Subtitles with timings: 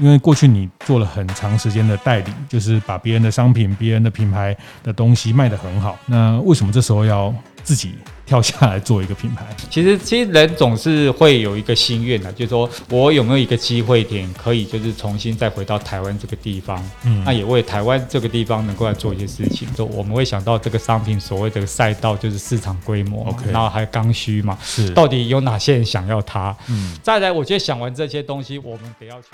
[0.00, 5.98] 因为过去你做了很长时间的代理，就是把别人的商品、别人的品牌的东西卖得很好。
[6.06, 7.34] 那为什么这时候要
[7.64, 9.44] 自己跳下来做一个品牌？
[9.70, 19.66] 其实，其实人总是会有一个心愿的，就是说我有没有一个机会点，可以就是重新再回到台湾这个地方，嗯，那也为台湾这个地方能够来做一些事情。
[19.74, 26.54] 就我们会想到这个商品所谓的赛道，就是市场规模，OK，然后还有刚需嘛，是到底有哪些人想要它？
[26.68, 29.28] 嗯，再来，我觉得想完这些东西，我们得要去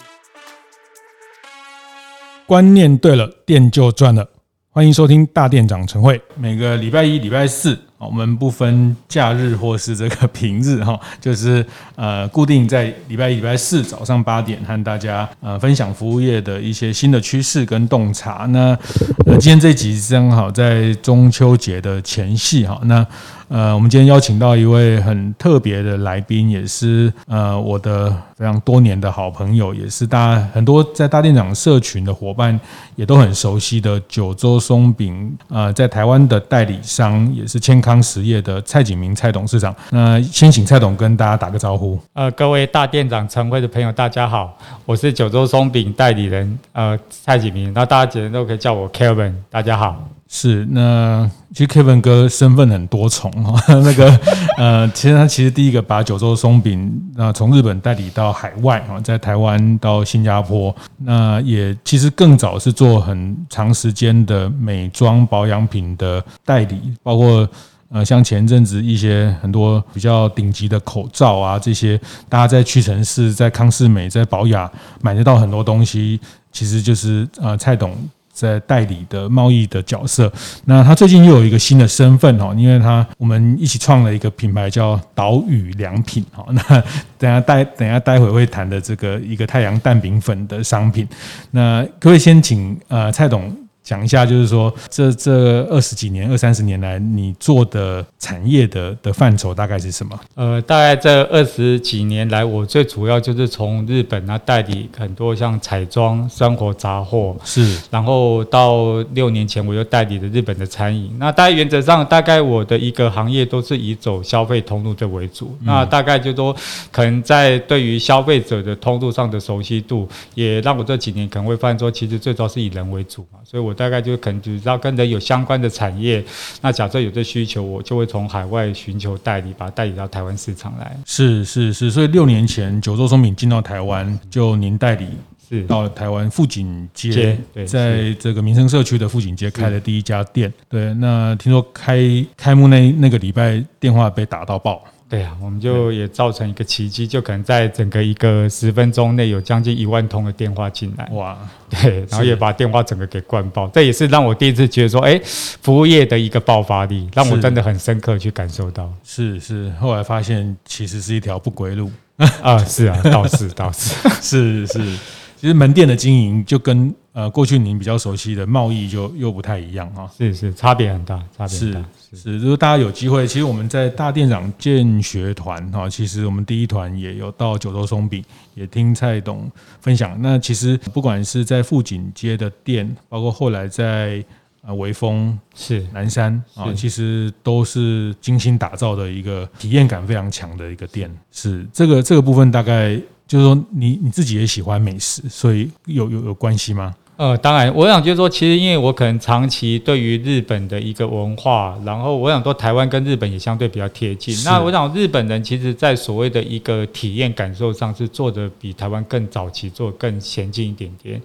[2.46, 4.28] 观念对了，店就赚了。
[4.70, 7.78] 欢迎收听大店长晨会，每个礼拜一、礼拜四。
[7.98, 18.44] 我们不分假日或是这个平日 哈，就是呃固定在礼拜一、礼拜四早上八点和大家呃分享服务业的一些新的趋势跟洞察。
[18.48, 18.76] 那
[19.24, 23.06] 呃今天这集正好在中秋节的前夕哈，那
[23.46, 28.12] 呃我们今天邀请到一位很特别的来宾，也是呃我的
[28.42, 32.58] 非常多年的好朋友，也是大家很多在大店长社群的伙伴
[32.96, 41.96] 也都很熟悉的九州松饼呃在台湾的代理商，也是千康实业的蔡景明蔡董事长，那先请蔡董跟大家打个招呼。
[42.14, 50.08] 呃，各位大店长晨会的朋友，大家好，我是九州松饼代理人呃蔡景明，那大家简单都可以叫我 Kevin，大家好。
[50.34, 54.18] 是，那其实 Kevin 哥身份很多重哈， 那个
[54.56, 67.48] 呃，其实他其实第一个把九州松饼那从日本代理到海外啊，在台湾到新加坡，那也其实更早是做很长时间的美妆保养品的代理，包括。
[67.94, 76.18] 呃，像前阵子一些很多比较顶级的口罩啊，这些大家在屈臣氏、在康士美、在宝雅买得到很多东西，
[76.50, 77.94] 其实就是呃蔡董
[78.32, 80.32] 在代理的贸易的角色。
[80.64, 86.44] 那他最近又有一个新的身份哦，因为他我们一起创了一个品牌叫岛屿良品哈。
[86.50, 86.82] 那
[87.18, 91.06] 等下待等下待会会谈的这个一个太阳蛋饼粉的商品，
[91.50, 93.54] 那各位先请呃蔡董？
[93.82, 100.18] 讲一下，就是说，这这二十几年、二三十年来，你做的产业的的范畴大概是什么？
[100.36, 107.76] 呃，大概这二十几年来，我最主要就是从日本啊代理很多像彩妆、生活杂货，是。
[107.90, 111.12] 然后到六年前，我又代理了日本的餐饮。
[111.18, 115.56] 那大概原则上，大概我的一个行业都是以走消费通路这为主。
[115.60, 116.54] 嗯、那大概就说，
[116.92, 123.40] 可能在对于消费者的通路上的熟悉度，也让我这几年可能会发现说，其实最主要是以人为主嘛。
[123.44, 123.71] 所以我。
[123.72, 126.24] 大概就可能只知道跟人有相关的产业，
[126.60, 130.96] 那假设有这需求，我就会从海外寻求代理，把它代理到台湾市场来。
[131.04, 135.06] 是是是，所以六年前九州松饼进到台湾，就您代理
[135.48, 140.52] 是到了台湾富锦街，在这个民生社区的富锦街开了第一家店。
[140.68, 142.02] 对，那听说开
[142.36, 144.82] 开幕那那个礼拜电话被打到爆。
[145.12, 151.06] 对啊，我们就也造成一个奇迹，就可能在整个一个十分钟内有将近一万通的电话进来。
[151.12, 151.36] 哇，
[151.68, 155.20] 对，然后也把电话整个给灌爆，这也是让我第一次觉得说，哎，
[155.60, 158.90] 服务业的一个爆发力，让我真的很深刻去感受到。
[159.04, 161.92] 是是，后来发现其实是一条不归路。
[162.40, 163.94] 啊，是啊，倒是倒是。
[164.22, 164.98] 是是。
[165.36, 171.84] 其实门店的经营就跟呃过去您比较熟悉的贸易就又不太一样哦，是是，差别很大，差别很大。
[172.10, 178.24] 是是，如果大家有机会，其实我们在大店长建学团哈，其实我们第一团也有到九州松饼，
[178.54, 179.50] 也听蔡董
[179.80, 180.16] 分享。
[180.20, 184.24] 那其实不管是在富锦街的店，包括后来在
[184.62, 191.10] 呃微风是南山啊，其实都是精心打造的一个体验感非常强的一个店。
[191.30, 192.98] 是这个这个部分大概。
[193.24, 196.94] 就是说你，你你自己也喜欢美食，所以有有有关系吗？
[197.22, 204.34] 呃，当然，我想就是说，其实因为我可能长期对于日本的一个文化，然后我想说台湾跟日本也相对比较贴近。
[204.44, 211.22] 那我想日本人其实在所谓的一个体验感受上是做的比台湾更早期，做得更先进一点点。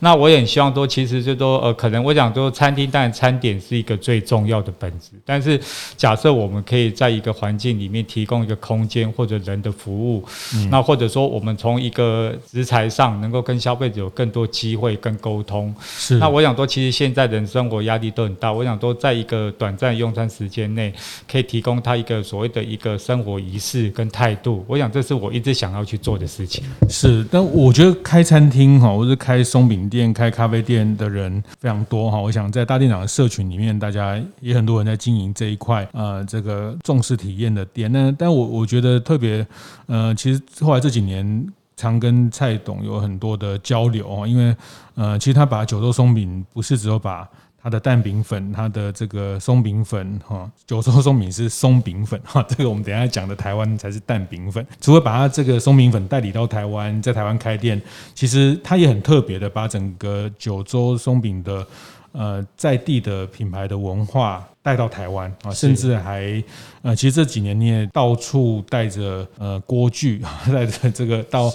[0.00, 5.60] 那我也很希望说，其实就说呃，可能我想说，餐厅当然餐点是一个最重要的本质，但是
[5.96, 10.24] 假设我们可以在一个环境里面提供一个空间或者人的服务，
[10.56, 18.52] 嗯、那或者说我们从一个食材上能够跟消费者有更多机会跟沟通是，那我想说，其实现在人生活压力都很大。
[18.52, 20.92] 我想说，在一个短暂用餐时间内，
[21.30, 24.64] 可以提供他一个所谓的一个生活仪式跟态度。
[24.66, 26.64] 我想这是我一直想要去做的事情。
[26.88, 32.18] 是，但我觉得开餐厅哈，或者开松饼店、开咖啡店的人非常多哈。
[32.18, 37.90] 我想在大店长的社群里面，大家也很多人在经营这一块，呃，这个重视体验的店。
[37.92, 39.46] 那但我我觉得特别，
[39.86, 41.46] 呃，其实后来这几年。
[41.76, 44.56] 常跟蔡董有很多的交流啊，因为
[44.94, 47.28] 呃，其实他把九州松饼不是只有把
[47.62, 54.64] 它的蛋饼粉、它的这个松饼粉哈，九州松饼是松饼粉哈，这个我们等下讲的台湾才是蛋饼粉。
[54.80, 57.80] 除了把它这个松饼粉代理到台湾，在台湾开店，
[58.14, 61.66] 其实他也很特别的把整个九州松饼的
[62.16, 66.42] 呃在地的品牌的文化带到台湾啊，甚至还
[66.82, 70.22] 呃，其实这几年你也到处带着呃锅具，
[70.52, 71.52] 带着这个到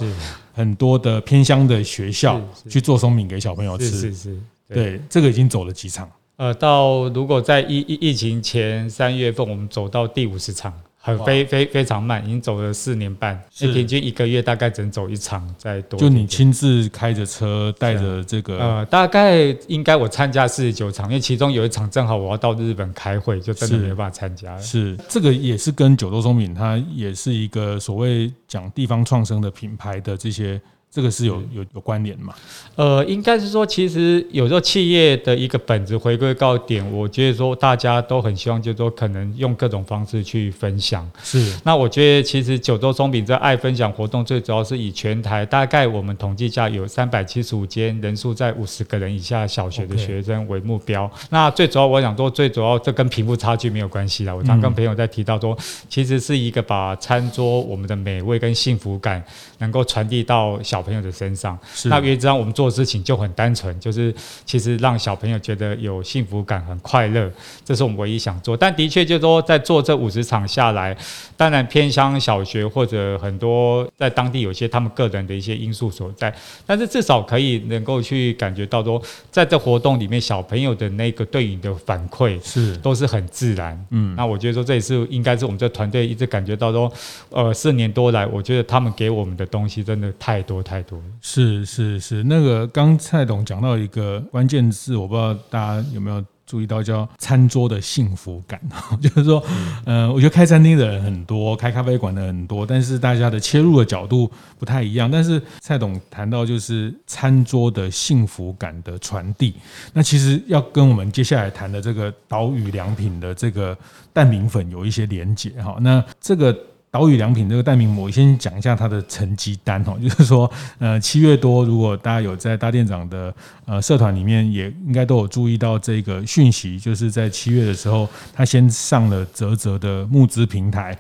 [0.53, 3.85] 很多的偏乡的学校去做松饼给小朋友吃。
[3.85, 4.37] 是是，是。
[4.67, 6.09] 对，这个已经走了几场。
[6.37, 15.99] 呃，到如果在疫疫疫情前三月份，我们走到第五十场，很非非非常慢，已经走了四年半，平均一个月大概只能走一场，再多。
[15.99, 18.59] 就你亲自开着车带着这个？
[18.59, 19.37] 呃，大概
[19.67, 24.61] 应该我参加四十九场，因为其中有一场正好我要到日本开会，就真的没办法参加了。
[24.61, 30.61] 是，是这个也是跟九州松饼，它也是一个所谓讲地方创生的品牌的这些。
[30.93, 32.33] 这个是有有有关联嘛？
[32.75, 41.09] 呃，应该是说，其实有时候企业的一个本质回归到点，我觉得说大家都很希望，就是说可能用各种方式去分享。
[41.23, 41.55] 是。
[41.63, 51.09] 那我觉得其实九州松饼这爱分享活动，最主要是以全台大概我们统计下有三百七十五间人数在五十个人以下小学的学生为目标。
[51.29, 54.35] 那最主要我想说，最主要这跟贫富差距没有关系啦。
[54.35, 55.57] 我常跟朋友在提到说，
[55.87, 59.23] 其实是一个把餐桌我们的美味跟幸福感
[59.59, 60.80] 能够传递到小。
[60.81, 61.55] 小朋友的身上，
[61.85, 64.11] 那原则上我们做的事情就很单纯，就是
[64.47, 67.31] 其实让小朋友觉得有幸福感、很快乐，
[67.63, 68.57] 这是我们唯一想做。
[68.57, 70.97] 但的确，就是说在做这五十场下来，
[71.37, 76.33] 当然偏乡小学或者很多在当地有些他们个人的一些因素所在，
[76.65, 78.99] 但是至少可以能够去感觉到说，
[79.29, 83.79] 在这活动里面，小朋友的那个对你的反馈是都是很自然。
[83.91, 86.91] 嗯，那我觉得说这也是应该是我们这团队一直感觉到说，
[87.29, 90.63] 呃，四年多来，我觉得他们给我们的东西真的太多。
[90.63, 98.61] 太多是是是，那个刚蔡董讲到一个关键字，我不知道大家有没有注意到，叫餐桌的幸福感。
[99.01, 99.43] 就是说，
[99.85, 104.29] 嗯、呃，我觉得开餐厅的人很多，开咖啡馆的很多，但是大家的切入的角度
[104.59, 105.09] 不太一样。
[105.09, 109.55] 但是蔡董谈到就是餐桌的幸福感的传递，
[109.93, 113.75] 那其实要跟我们接下来谈的这个岛屿良品的这个
[114.13, 115.77] 蛋饼粉有一些连结哈。
[115.81, 116.55] 那这个。
[116.91, 123.33] 岛屿良品这个蛋饼，我先讲一下它的成绩单哦， 就是说，呃，七月多，如果大家有在大店长的
[123.65, 130.97] 呃社团里面，也应该都有注意到这个讯息，就是在七月的时候，他先上了泽泽的募资平台，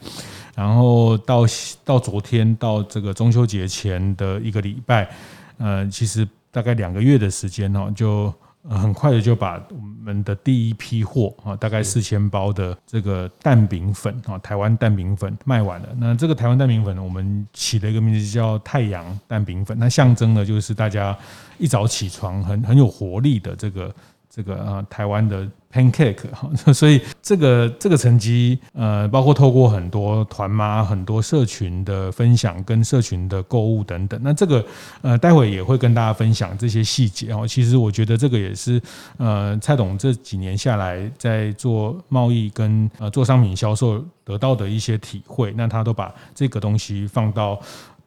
[0.55, 1.43] 然后到
[1.83, 5.09] 到昨天到这个中秋节前的一个礼拜，
[5.57, 8.33] 呃，其实大概两个月的时间哦，就。
[8.69, 15.89] 很快的就把我们的第一批货啊，大概四千包的这个蛋饼粉啊，台湾蛋饼粉卖完了。
[15.97, 21.17] 那这个台湾蛋饼粉呢，我们起了一个名字叫太阳蛋饼粉，那象征的就是大家
[21.57, 23.95] 一早起床很很有活力的这个
[24.29, 25.47] 这个啊台湾的。
[25.71, 34.65] Pancake 哈， 所以这个这个成绩，呃，包括透过很多团妈、很多社群的分享，跟社群的购物等等，那这个
[35.01, 37.47] 呃，待会也会跟大家分享这些细节哦。
[37.47, 38.81] 其实我觉得这个也是
[39.17, 47.59] 呃，蔡董这几年下来在做贸易跟呃做商品销售得到的一些体会，那他都把这个东西放到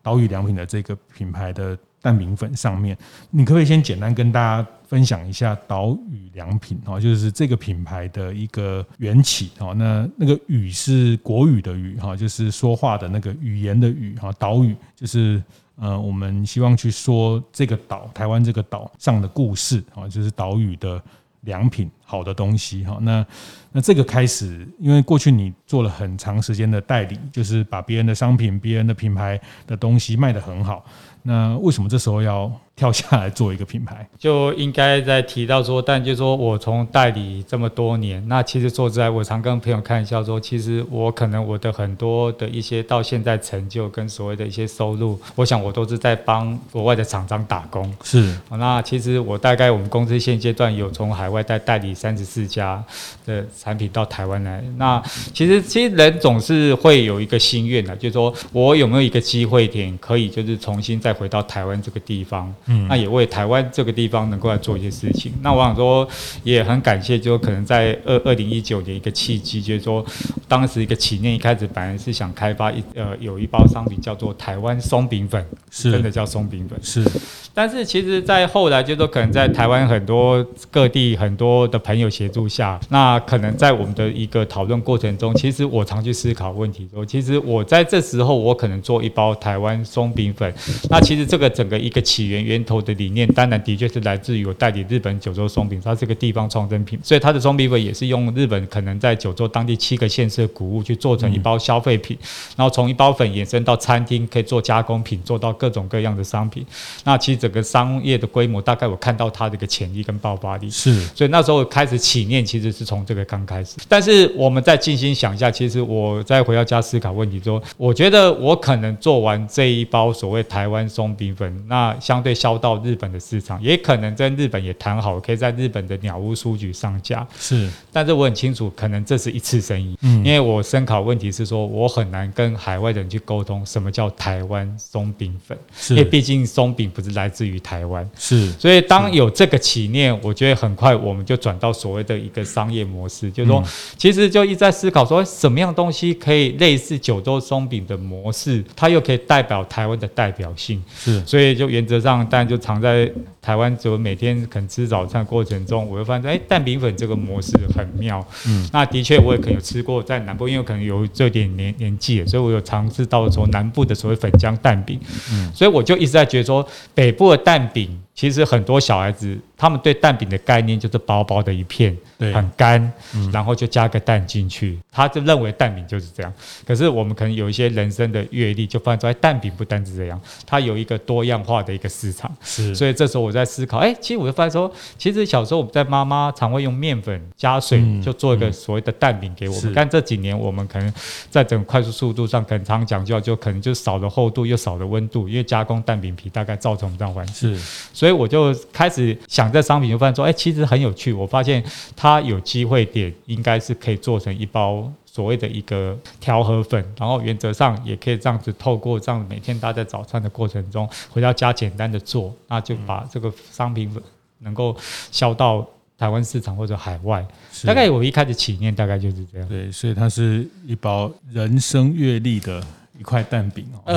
[0.03, 2.97] 岛屿良品的这个品牌的蛋饼粉上面。
[3.31, 4.69] 你可不可以先简单跟大家？
[4.87, 9.75] 分享一下岛屿良品哦，就是这个品牌的一个缘起哦。
[9.75, 14.31] 那那个语是国语的语哈，就是说话的那个语言的语哈。
[14.39, 15.43] 岛屿就是
[15.77, 21.03] 呃，我们希望去说这个岛，台湾这个岛上的故事啊，就是岛屿的
[21.41, 22.99] 良品，好的东西哈。
[23.03, 23.27] 那
[23.73, 30.85] 那这个开始，因为过去你做了很长时间的代理，就是把别人的商品、别人的品牌的东西卖得很好。
[31.27, 34.07] 那为什么这时候要跳下来做一个品牌？
[34.19, 47.91] 就应该在提到说，但就是说我从代理这么多年，那其实说实在，我常跟朋友开玩笑说，其实我可能我的很多的一些到现在成就跟所谓的一些收入，我想我都是在帮国外的厂商打工。
[48.03, 52.85] 是，那其实我大概我们公司现阶段有从海外带代理三十四家
[53.25, 54.63] 的产品到台湾来。
[54.77, 61.15] 那其实其实人总是会有一个心愿的，就是说我有没有一个机会点可以就是重新再。
[61.15, 65.33] 回到台湾这个地方，嗯，那也为台湾这个地方能够来做一些事情。
[65.43, 66.09] 那我想说，
[66.43, 70.05] 也很感谢，就可能在二二零一九年一个契机，就是说，
[70.49, 77.09] 当时一个企业一开始本来是想开发一呃有一包商品叫做台湾松饼粉，是真的叫松饼粉，是。
[77.57, 90.53] 但是其实，在后来就是说可能在台湾很多各地很多的朋友协助下，那可能在我们的一个讨论过程中，其实我常去思考问题说，其实我在这时候我可能做一包台湾松饼粉，
[90.91, 102.19] 那其实这个整个一个起源源头的理念，当然的确是来自于我代理日本九州松饼，它是个地方创生品，所以它的松饼粉也是用日本可能在九州当地七个县市的谷物去做成一包消费品，
[102.57, 106.67] 然后从一包粉延伸到餐厅可以做加工品，做到各种各样的商品，
[107.05, 107.45] 那其实。
[107.45, 113.75] 整个商业的规模，大概我看到它的一个潜力跟爆发力，是，所以那时候开始起念，其实是从这个刚开始。
[113.89, 127.27] 但是我们再静心想一下，其实我再回到家思考问题，说，我觉得我可能做完这一包所谓台湾松饼粉，那相对销到日本的市场，也可能在日本也谈好，可以在日本的鸟屋书局上架。
[127.37, 135.59] 是，但是我很清楚，可能这是一次生意，嗯，因为我思考问题是说，我很难跟海外的人去沟通什么叫台湾松饼粉，
[135.91, 137.25] 因为毕竟松饼不是来。
[137.35, 143.63] 自于台湾是，所以当有这个起念，我觉得很快我们就转到所谓的一个商业模式，就是说，
[143.99, 150.83] 其实就一直在思考说，什么样东西可以类似九州松饼的模式，它又可以代表台湾的代表性。
[150.97, 153.11] 是，所以就原则上，当然就藏在
[153.43, 158.25] 台湾，就每天可能吃早餐过程中，我会发现，哎，蛋饼粉这个模式很妙。
[158.47, 165.01] 嗯，那的确我也可能有吃过在南部，因为可能有这点年年纪，所以我有尝试到从南部的所谓粉浆蛋饼。
[165.33, 167.25] 嗯，所以我就一直在觉得说，北部。
[167.25, 169.39] 的蛋饼，其实很多小孩子。
[169.57, 172.93] 他们对蛋饼的概念就是薄薄的一片，很干，
[173.33, 176.31] 然后就加个蛋进去，他就认为蛋饼就是这样。
[176.67, 182.31] 可是我们可能有一些人生的阅历，就发现说，哎，蛋饼不单是这样，它有一个多样化的一个市场。
[182.43, 189.73] 是，所以这时候我在思考，哎，其实我就发现说，其实小时候我们在妈妈常会用面粉加水，就做一个所谓的蛋饼给我们。
[189.73, 190.93] 但这几年我们可能
[191.31, 197.57] 在整个快速速度上，可能常讲究，就可能就少了厚度又少了温度，因为加工蛋饼皮大概造成不这样环境。
[197.57, 199.51] 是，所以我就开始想。
[199.51, 201.11] 这商品就发现说，哎，其实很有趣。
[201.11, 201.65] 我发现
[201.97, 214.03] 它有机会点，应该是可以做成一包所谓的一个调和粉，然后原则上也可以这样子，透过这样每天搭在早餐的过程中，回到家简单的做，那就把这个商品粉
[214.41, 214.77] 能够
[215.11, 215.65] 销到
[215.97, 217.25] 台湾市场或者海外。
[217.65, 219.49] 大概我一开始起念大概就是这样。
[219.49, 222.63] 对，所以它是一包人生阅历的。
[222.97, 223.93] 一块蛋饼哦，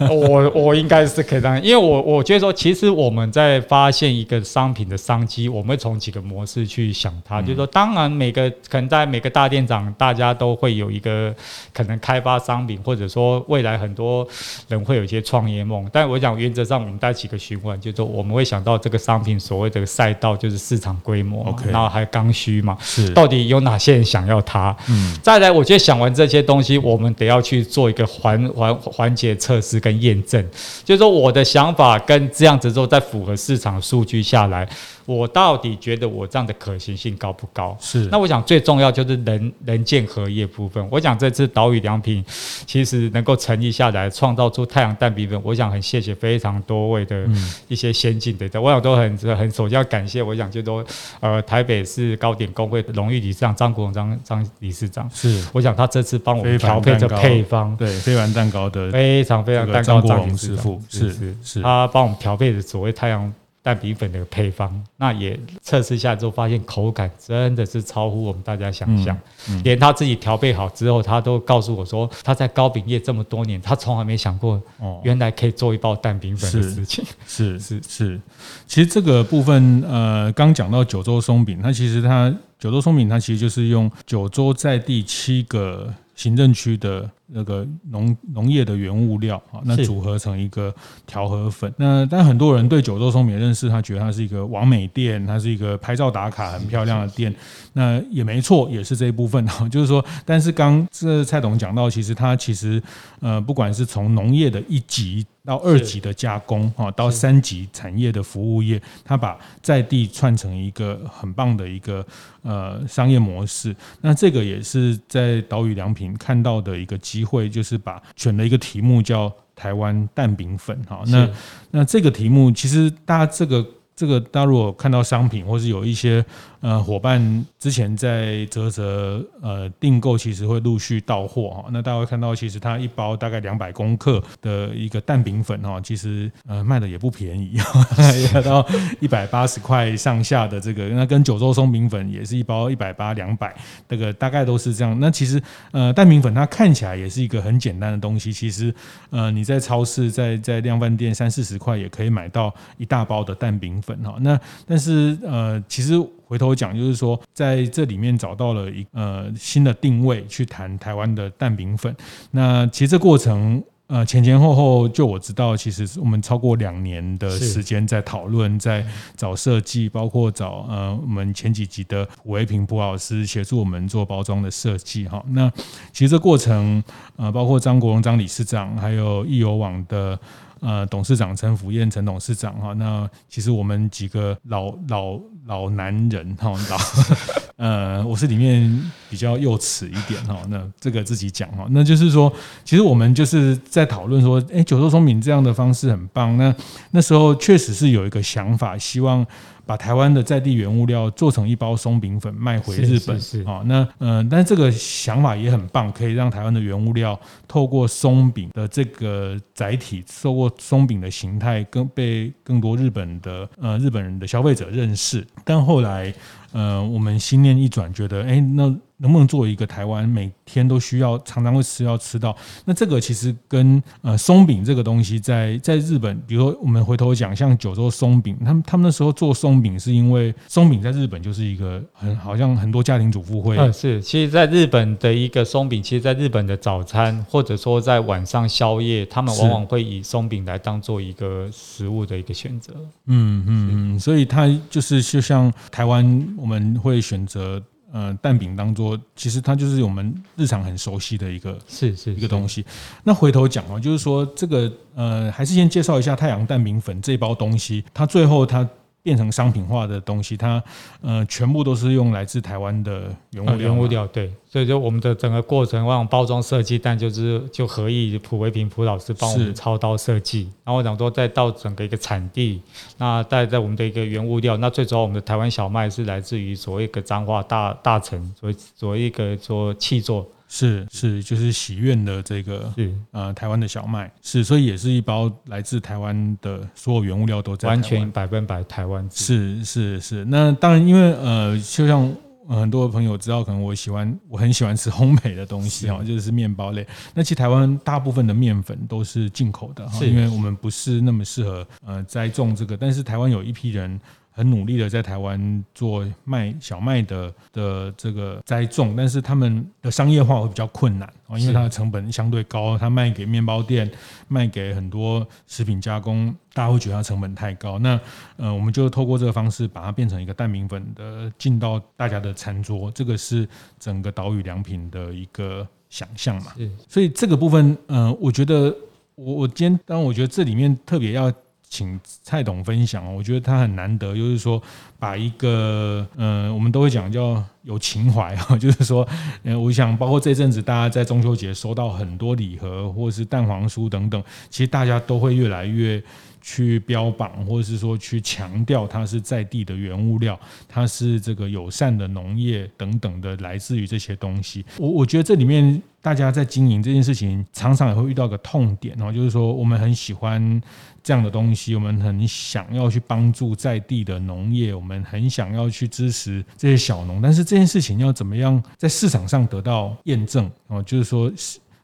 [0.00, 11.32] 呃，我我应该是可以这样，因为我我觉得说，其实我们在发现一个商品的商机，我们会从几个模式去想它，就是说，当然每个可能在每个大店长，大家都会有一个
[11.72, 14.26] 可能开发商品，或者说未来很多
[14.66, 24.76] 人会有一些创业梦，但我想原则上，我们带几个循环，就是说我们会想到这个商品所谓的赛道就是市场规模，OK，然后还有刚需嘛，是到底有哪些人想要它？
[24.88, 28.39] 嗯，再来，我觉得想完这些东西，我们得要去做一个环。
[28.50, 30.44] 环环节测试跟验证，
[30.84, 34.68] 就是说我的想法跟这样子之后，再符合市场数据下来。
[35.12, 37.76] 我到底觉得我这样的可行性高不高？
[37.80, 38.06] 是。
[38.12, 40.86] 那我想最重要就是人人建合业部分。
[40.88, 42.24] 我想这次岛屿良品
[42.64, 47.26] 其实能够成立下来，创造出太阳蛋饼粉，我想很谢谢非常多位的
[47.66, 50.22] 一些先进的，嗯、我想都很很首先要感谢。
[50.22, 50.84] 我想就都
[51.18, 55.44] 呃台北市糕点工会荣誉理事长张国荣张张理事长是。
[55.52, 63.32] 我想他这次帮我们调配的配方，对非凡蛋糕的非常非常蛋糕张师傅是是是，他帮我们调配的所谓太阳。
[63.62, 69.14] 蛋饼粉的配方，那也测试下之后，发现口感真的是超乎我们大家想象。
[69.48, 74.60] 嗯嗯、连他自己调配好之后，他都告诉我说，他在糕饼业这么多年，他从来没想过，
[75.02, 77.04] 原来可以做一包蛋饼粉的事情。
[77.26, 78.20] 是是是，是，
[78.66, 87.10] 其实这个部分，呃，刚讲到九州松饼，它其实它九州松饼，它其实就是用九州在地七个行政区的。
[87.32, 90.74] 那个农农业的原物料啊，那组合成一个
[91.06, 91.72] 调和粉。
[91.76, 97.34] 那但很多人对九州松饼认识，他觉得它是一个完美店，它是一个拍照打卡很漂亮的店。
[97.72, 99.44] 那也没错，也是这一部分。
[99.70, 102.82] 就是说，但是刚这蔡董讲到，其实它其实
[103.20, 112.04] 呃，不管是从农业的一级到二级的加工啊，到三级产业的服务业，它把在地串成一个很棒的一个
[112.42, 113.76] 呃商业模式。
[114.00, 117.20] 那这个也是在岛屿良品看到的一个机。
[117.20, 121.28] 机会就是把选了一个题目叫台湾蛋饼粉哈，那
[121.70, 126.24] 那这个题目其实大家这个这个大家如果看到商品或是有一些
[126.60, 131.64] 呃伙伴之前在泽泽呃订购，其实会陆续到货哈。
[131.72, 137.58] 那大家会看到，其实它一包大概两百公克的一个蛋饼粉哈，其实呃卖的也不便宜，
[138.34, 138.66] 要到
[139.00, 143.54] 一百八十块上下的这个，那跟九州松饼粉也是一包一百八两百，
[143.88, 144.98] 这个大概都是这样。
[145.00, 148.74] 那其实呃蛋饼粉它看起来也是一个很简单的东西，其实
[149.10, 154.16] 呃你在超市在在量贩店三四十块也可以买到一大包的蛋饼粉哈。
[154.20, 156.00] 那但是呃其实。
[156.30, 161.92] 回头讲，就是说在这里面找到了一呃新的定位，去谈台湾的蛋饼粉。
[162.30, 175.20] 那其实这过程呃前前后后，就我知道，其实我们超过两年的时间在讨论，在找设计，包括找呃我们前几集的胡维平胡老师协助我们做包装的设计哈。
[175.30, 175.50] 那
[175.92, 176.80] 其实这过程
[177.16, 180.16] 呃包括张国荣张理事长，还有易游网的。
[180.60, 186.78] 呃，董事长陈福燕陈董事长哈，那其实我们几个老老老男人哈，老
[187.56, 192.32] 呃，我是里面比较幼齿一点哈，那这个自己讲哈，那就是说，
[192.64, 196.54] 其实我们就是在讨论说，哎，九州聪明这样的方式很棒，那
[196.90, 199.26] 那时候确实是有一个想法，希望。
[199.70, 215.24] 把台湾的在地原物料做成一包松饼粉卖回日本啊，那嗯、呃，但是这个想法也很棒，可以让台湾的原物料透过松饼的这个载体，透过松饼的形态，更被更多日本的呃日本人的消费者认识。
[215.44, 216.12] 但后来
[216.52, 218.74] 呃，我们心念一转，觉得哎、欸，那。
[219.02, 222.36] 能不能做一个台湾每天都需要常常会吃要吃到？
[222.66, 242.74] 那这个其实跟呃松饼这个东西在在日本，比如说我们回头讲，像九州松饼，他们他们那时候做松饼是因为松饼在日本就是一个很好像很多家庭主妇会嗯是，其实在日本的一个松饼，其实在日本的早餐或者说在晚上宵夜，他们往往会以松饼来当做一个食物的一个选择。
[243.06, 246.04] 嗯嗯嗯，所以它就是就像台湾
[246.40, 247.62] 我们会选择。
[247.92, 252.64] 呃，蛋饼当做，其实它就是我们日常很熟悉的一个，是是一个东西。
[253.02, 258.64] 那回头讲哦，就是说这个呃，还是先介绍一下太阳蛋饼粉这包东西，它最后它。
[259.02, 260.62] 变成商品化的东西，它
[261.00, 272.60] 呃全部都是用来自台湾的原物料，原物料对，所以就我们的整个过程，往包装设计，但就是就合意普维平普老师帮我们操刀设计，然后我想说再到整个一个产地，
[272.98, 280.26] 那带在我们的一个原物料，那最主要我们的台湾小麦是来自于所谓一个彰化大大城，所谓所谓一个做气作。
[280.52, 289.08] 是是，就是喜苑的这个，是呃，台湾的小麦是，所以也是一包来自台湾的所有原物料都在完全百分百台湾。
[289.12, 292.12] 是是是，那当然，因为呃，就像
[292.48, 296.84] 很多朋友知道，可能我喜欢，我很喜欢吃烘焙的东西哈，就是面包类。
[297.14, 304.00] 那其实台湾大部分的面粉都是进口的，因为我们不是那么适合呃栽种这个，但是台湾有一批人。
[304.32, 313.90] 很努力的在台湾做麦小麦的的这个栽种，但是他们的商业化会比较困难啊，因为它的成本相对高，它卖给面包店，
[314.28, 317.78] 卖给很多食品加工，大家会觉得它成本太高。
[317.80, 318.00] 那
[318.36, 323.46] 呃，我们就透过这个方式把它变成一个蛋饼粉的进到大家的餐桌，这个是
[323.78, 326.52] 整个岛屿良品的一个想象嘛。
[326.88, 328.74] 所以这个部分，呃，我觉得
[329.16, 331.32] 我我今天当然我觉得这里面特别要。
[331.70, 334.62] 请蔡董分享，我觉得他很难得，就是说
[334.98, 339.08] 把一个，嗯，我们都会讲叫有情怀啊， 就是说，
[339.44, 346.02] 嗯，我想包括这阵子大家在中秋节收到很多礼盒或者是蛋黄酥等等，其实大家都会越来越。
[346.42, 354.64] 去标榜，或者是说去强调它是在地的原物料，它是这个友善的农业等等的，来自于这些东西。
[354.78, 360.60] 我我觉得这里面大家在经营这件事情，常常也会遇到个痛点，然后就是说我们很喜欢
[361.02, 370.50] 这样的东西，我们很想要去帮助在地的农业，我们很想要去支持这些小农，但是这件事情要怎么样在市场上得到验证？
[370.68, 371.30] 哦，就是说。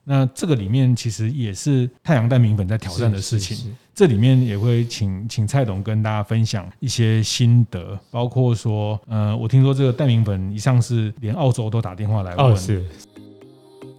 [0.09, 12.53] 那这个里面其实也是太阳蛋明粉在挑战的事情，这里面也会请请蔡董跟大家分享一些心得，包括说，呃，我听说这个蛋明粉一上市，连澳洲都打电话来问。
[12.53, 12.85] 哦，是。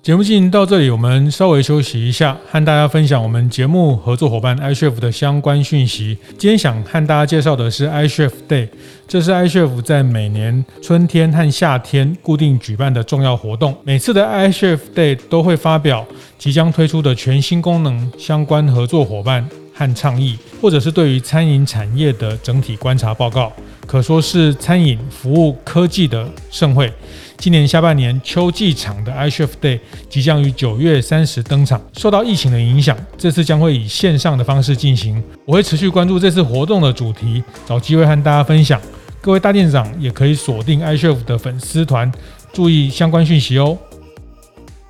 [0.07, 6.17] 节目进行到这里，我们稍微休息一下，和大家分享我们节目合作伙伴 iChef 的相关讯息。
[6.37, 8.69] 今天想和大家介绍的是 iChef Day，
[9.05, 13.75] 这是 iChef 在每年春天和夏天固定举办的重要活动。
[13.83, 23.51] 每次的 iChef Day 都会发表即将推出的全新功能相关合作伙伴和倡议，或者是对于餐饮产业的整体观察报告，
[23.85, 26.89] 可说是餐饮服务科技的盛会。
[27.37, 31.81] 今年下半年秋季场的 iChef Day 即将于九月三十登场。
[31.93, 35.23] 受到疫情的影响，这次将会以线上的方式进行。
[35.45, 38.81] 我会持续关注这次活动的主题，找机会和大家分享。
[39.21, 42.11] 各位大店长也可以锁定 iCHEF 的粉丝团，
[42.51, 43.77] 注意相关讯息哦。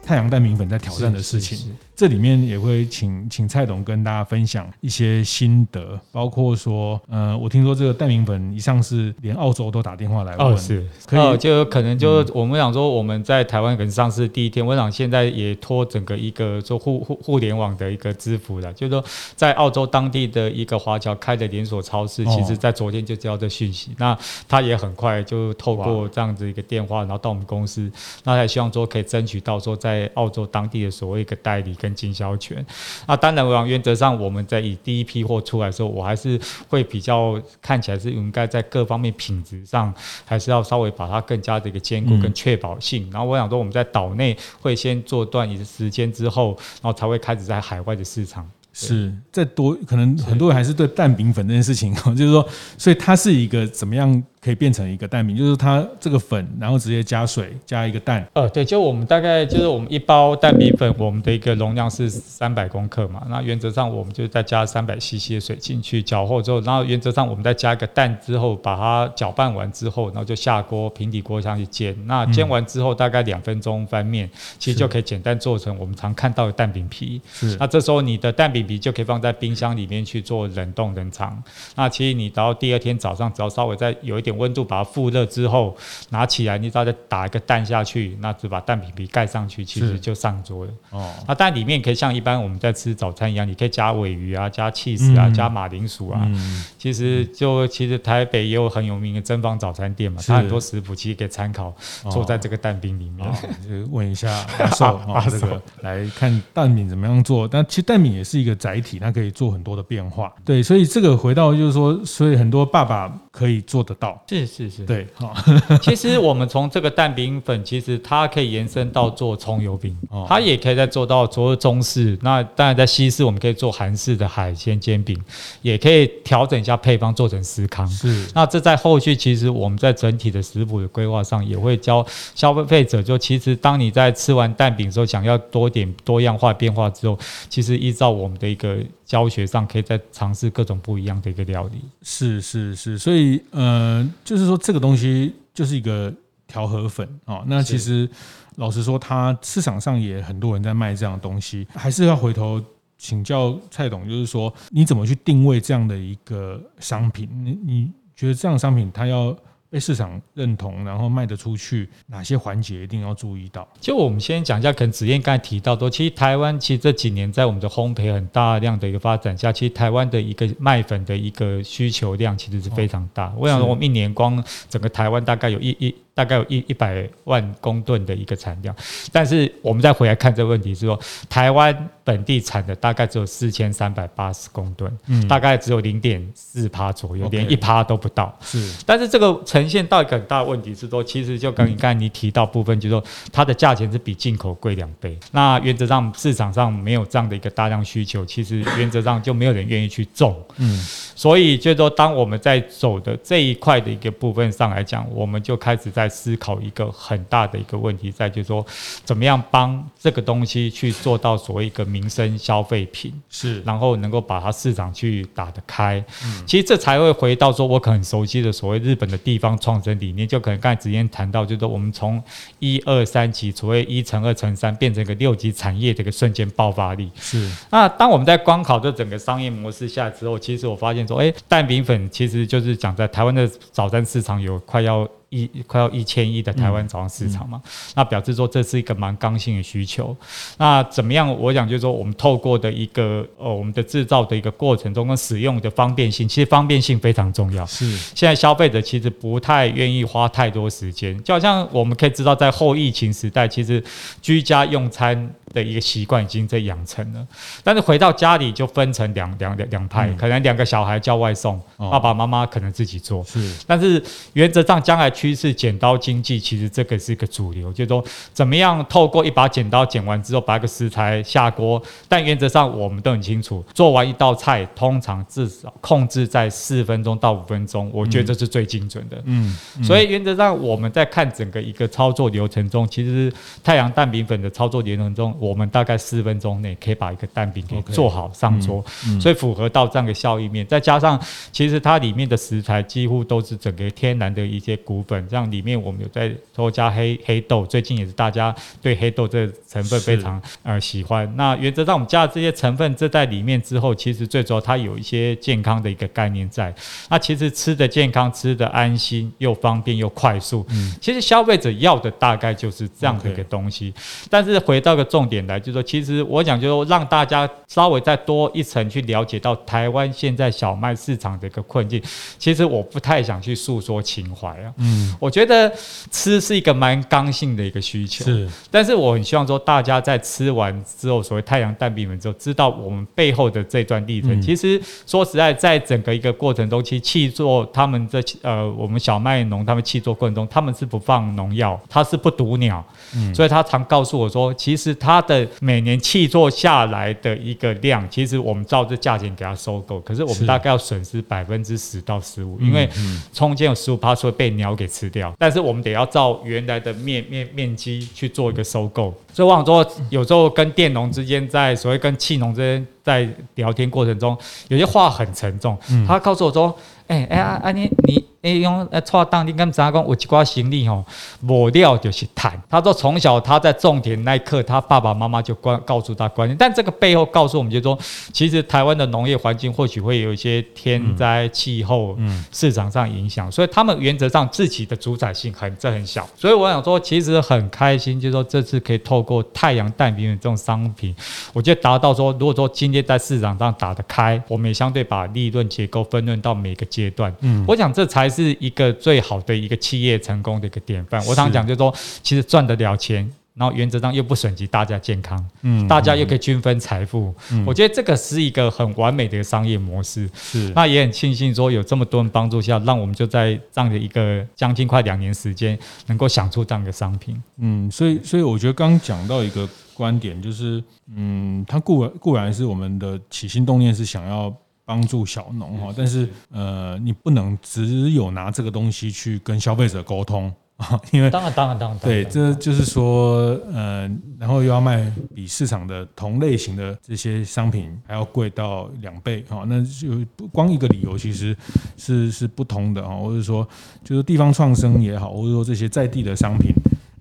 [0.06, 1.76] 太阳蛋明粉在挑战的事情。
[1.98, 19.04] 这里面也会请请蔡董跟大家分享一些心得，包括说，呃，我听说这个蛋饼粉一上市，连澳洲都打电话来问，哦，是，可以，哦，就可能就我们想说，我们在台湾可能上市第一天，我想现在也托整个一个做互互互联网的一个支付了，就是说
[19.36, 24.16] 在澳洲当地的一个华侨开的连锁超市，其实在昨天就接到这讯息，那
[24.48, 27.92] 他也很快就透过这样子一个电话，然后到我们公司，
[28.24, 32.64] 那他也希望说可以争取到说在澳洲当地的所谓一个代理跟跟经销权，
[33.08, 39.94] 那当然，我想原则上我们在以第一批货出来的时候，我还是会比较看起来是应该在各方面品质上，
[40.26, 43.10] 还是要稍微把它更加的一个兼顾跟确保性。
[43.10, 48.46] 然后我想说，我们在岛内会先做段一时间之后，然后才会开始在海外的市场。
[48.74, 52.48] 是，再多可能很多人还是对蛋饼粉这件事情， 就是说，
[52.78, 54.22] 所以它是一个怎么样？
[54.40, 58.26] 可以变成一个蛋饼，就是它这个粉，然后直接加水，加一个蛋。
[58.34, 63.26] 呃，对，就我们大概就是我们一包蛋饼粉，我们的一个容量是三百公克嘛。
[63.30, 71.96] 那原则上我们就再加三百 CC 的水进去搅和之后，然后原则上我们再加一个蛋之后，把它搅拌完之后，然后就下锅平底锅上去煎。
[72.06, 77.20] 那煎完之后大概两分钟翻面，其实就可以简单做成我们常看到的蛋饼皮。
[77.34, 77.58] 是。
[77.60, 81.42] 那这时候你的蛋饼皮就可以放在冰箱里面去做冷冻冷藏。
[81.76, 85.76] 那其实你到第二天早上，只要稍微再有一点温度把它复热之后
[86.10, 90.72] 拿起来，你只要再打一个蛋下去，那就把蛋皮皮盖上去，其实就上桌了。
[90.92, 96.22] 哦，那蛋里面可以像一般我们在吃早餐一样，你可以加尾鱼啊，加起司啊，嗯、加马铃薯啊。
[96.26, 101.74] 嗯、其实就其实台北也有很有名的珍芳早餐店嘛，它很多食谱其实可以参考，
[102.12, 103.28] 做在这个蛋饼里面。
[103.28, 107.48] 哦哦、就问一下阿寿啊， 这个来看蛋饼怎么样做？
[107.48, 110.34] 但其实蛋饼也是一个载体，它可以做很多的变化。
[110.46, 114.17] 对，所以这个回到就是说，所以很多爸爸可以做得到。
[114.28, 114.70] 是是。
[114.70, 115.36] 是是对，好。
[115.82, 119.96] 其实我们从这个蛋饼粉，其实它可以延伸到做葱油饼，
[120.28, 122.18] 它也可以再做到做中式。
[122.22, 125.18] 那当然在西式，我们可以做韩式的海鲜煎饼，
[125.62, 127.88] 也可以调整一下配方做成司康。
[127.88, 128.28] 是。
[128.34, 137.18] 那这在后续，其实我们在整体的食谱的规划上，也会教消费者，就其实当你在吃完蛋饼的时候，想要多点多样化变化之后，
[137.50, 138.78] 其实依照我们的一个。
[139.08, 146.14] 教学上可以再尝试各种不一样的一个料理，是是是，所以呃，就是说这个东西就是一个
[146.48, 147.44] 调和粉啊。
[147.48, 148.10] 那其实
[148.56, 152.64] 老实说，它市场上也很多人在卖这样的东西，还是要回头
[152.98, 157.30] 请教蔡董，就是说你怎么去定位这样的一个商品？
[157.44, 159.36] 你你觉得这样的商品它要？
[159.70, 163.68] 被市场认同，然后卖得出去，哪些环节一定要注意到？
[163.80, 173.28] 就我们先讲一下，可能子燕刚才提到说，其实台湾其实这几年在我们的烘焙很大量的一个发展下，其实台湾的一个麦粉的一个需求量其实是非常大。
[173.28, 175.96] 哦、我想说，我们一年光整个台湾大概有一一。
[176.18, 178.76] 大概有一一百万公吨的一个产量，
[179.12, 181.00] 但是我们再回来看这个问题是说，
[181.30, 188.36] 台湾本地产的大概只有四千三百八十公吨，嗯，大概只有零点四趴左右，连一趴都不到。
[188.42, 195.16] 是，但是这个呈现到一个很大的问题是说，其实就跟刚才你提到部分，就是说它的价钱是比进口贵两倍。
[195.32, 200.44] 那原则上市场上没有这样的一个大量需求，其实原则上就没有人愿意去种。
[200.56, 200.84] 嗯，
[201.16, 206.18] 所以就是说，当我们在走的这一块的一个部分上来讲，我们就开始在。
[206.18, 208.66] 思考一个很大的一个问题，在就是说，
[209.06, 216.04] 怎么样帮这个东西去做到所谓一个民生消费品，是，然后能够把它市场去打得开。
[216.26, 222.22] 嗯，其实这才会回到说，我可能很熟悉的所谓日本的地方创生理念，就可能刚才直接谈到，就是说我们从
[222.58, 227.12] 一二三级，所谓一乘二乘三，变成一个六级产业的一个瞬间爆发力。
[227.16, 235.08] 是，那当我们在光考这整个商业模式下之后，其实我发现说，哎，蛋饼粉其实就是讲在台湾的早餐市场有快要。
[235.30, 240.16] 一快要一千亿的台湾早上市场嘛，嗯嗯、那表示说这是一个蛮刚性的需求。
[240.58, 241.28] 那怎么样？
[241.40, 247.66] 我想就是说，我们透过的一个呃，我们的制造的一个过程中跟使用的方便性，其实方便性非常重要。
[247.66, 253.84] 是，现在消费者其实不太愿意花太多时间，就好像我们可以知道，在后疫情时代，其实
[254.22, 257.28] 居家用餐的一个习惯已经在养成了。
[257.64, 263.24] 但是回到家里就分成两两两两派，嗯、可能两个小孩叫外送，哦、爸爸妈妈可能自己做。
[263.24, 264.02] 是，但是
[264.34, 265.12] 原则上将来。
[265.18, 271.82] 趋势剪刀经济，其实这个是一个主流，就是说怎么样透过一把剪刀剪完之后，把个食材下锅。
[272.08, 279.18] 但原则上我们都很清楚，做完一道菜，通常至少控制在四分钟到五分钟，我觉得这是最精准的。
[279.26, 283.34] 嗯，嗯，所以原则上我们在看整个一个操作流程中，其实
[283.64, 288.84] 太阳蛋饼粉的操作流程中，我们大概四分钟内可以把一个蛋饼给做好上桌，
[289.20, 290.66] 所以符合到这样的效益面。
[290.66, 291.20] 再加上
[291.52, 301.32] 其实它里面的食材几乎都是整个天然的一些谷粉，这样里面我们有在多加黑黑豆，最近也是大家对黑豆这个成分非常呃喜欢。
[301.36, 306.74] 那原则上我们加了这些成分这在里面之后，其实最主要它有一些健康的一个概念在。
[307.10, 310.66] 那其实吃的健康，吃的安心，又方便又快速。
[310.70, 313.94] 嗯，其实消费者要的大概就是这样的一个东西。
[314.30, 322.02] 但是回到个重点来，就是说，其实我讲，就是说让大家稍微再多一层去了解到台湾现在小麦市场的一个困境。
[322.38, 325.72] 其实我不太想去诉说情怀啊，嗯，我觉得
[326.12, 328.48] 吃是一个蛮刚性的一个需求，是。
[328.72, 334.42] 但是我很希望说，大家在吃完之后，所谓太阳蛋饼们之后，知道我们背后的这段历程。
[334.42, 342.84] 其实说实在，在整个一个过程中，其实气作他们这呃，我们小麦农他们气作过程中，他们是不放农药，他是不毒鸟，
[343.16, 352.90] 嗯，所以他常告诉我说，其实他的每年气做下来的一个量，其实我们照这价钱给它收购，可是我们大概要损失百分之十到十五，因为
[353.32, 365.78] 中间有十五趴会被鸟给吃掉，但是我们得要照原来的面面面积去做一个收购，所以我想说，有时候跟佃农之间在所谓跟气农之间在聊天过程中，有些话很沉重，
[366.08, 366.76] 他告诉我说，
[367.08, 368.24] 哎哎啊啊你你。
[368.48, 371.04] 哎，用哎，错当你跟咱讲，有一寡行李吼，
[371.42, 372.58] 抹料就是谈。
[372.70, 376.56] 他说从小他在种田那一刻，他爸爸妈妈就关告诉他观念。
[376.58, 378.00] 但这个背后告诉我们，就是说，
[378.32, 386.26] 其实台湾的农业环境或许会有一些天灾、气候、嗯市场上影响，所以他们原则上自己的主宰性很这很小。
[386.38, 391.14] 所以我想说，其实很开心，就是说这次可以透过太阳蛋饼这种商品，
[391.52, 397.36] 我觉得达到说，如果说今天在市场上打得开，我们也相对把利润结构分润到每个阶段。
[397.42, 398.37] 嗯，我想这才。
[398.38, 401.26] 还是一个最好的一个企业成功的一个典范。
[401.26, 407.34] 我常讲就是说，其实赚得了钱，然后原则上又不损及大家健康，嗯，大家又可以均分财富。
[407.52, 410.30] 嗯，我觉得这个是一个很完美的商业模式。
[410.36, 417.42] 是，那也很庆幸说有这么多人帮助下，让我们就在这样的一个将近快两年时间，能够想出这样的商品。
[417.58, 420.84] 嗯，所以所以我觉得刚刚讲到一个观点，就是
[421.16, 424.56] 嗯，它固然固然是我们的起心动念是想要。
[424.88, 441.54] 帮助小农哈，但是呃，你不能只有拿这个东西去跟消费者沟通 啊，因为当然当然当然对，这就是说呃，然后又要卖比市场的同类型的这些商品还要贵到两倍哈，那就不光一个理由其实
[441.98, 443.68] 是是不同的啊，或者说
[444.06, 446.72] 就是地方创生也好，或者说这些在地的商品，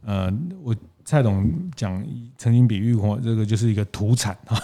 [0.07, 0.73] 呃，我。
[1.07, 2.05] 蔡董讲
[2.37, 4.59] 曾经比喻过，这个就是一个土产 啊。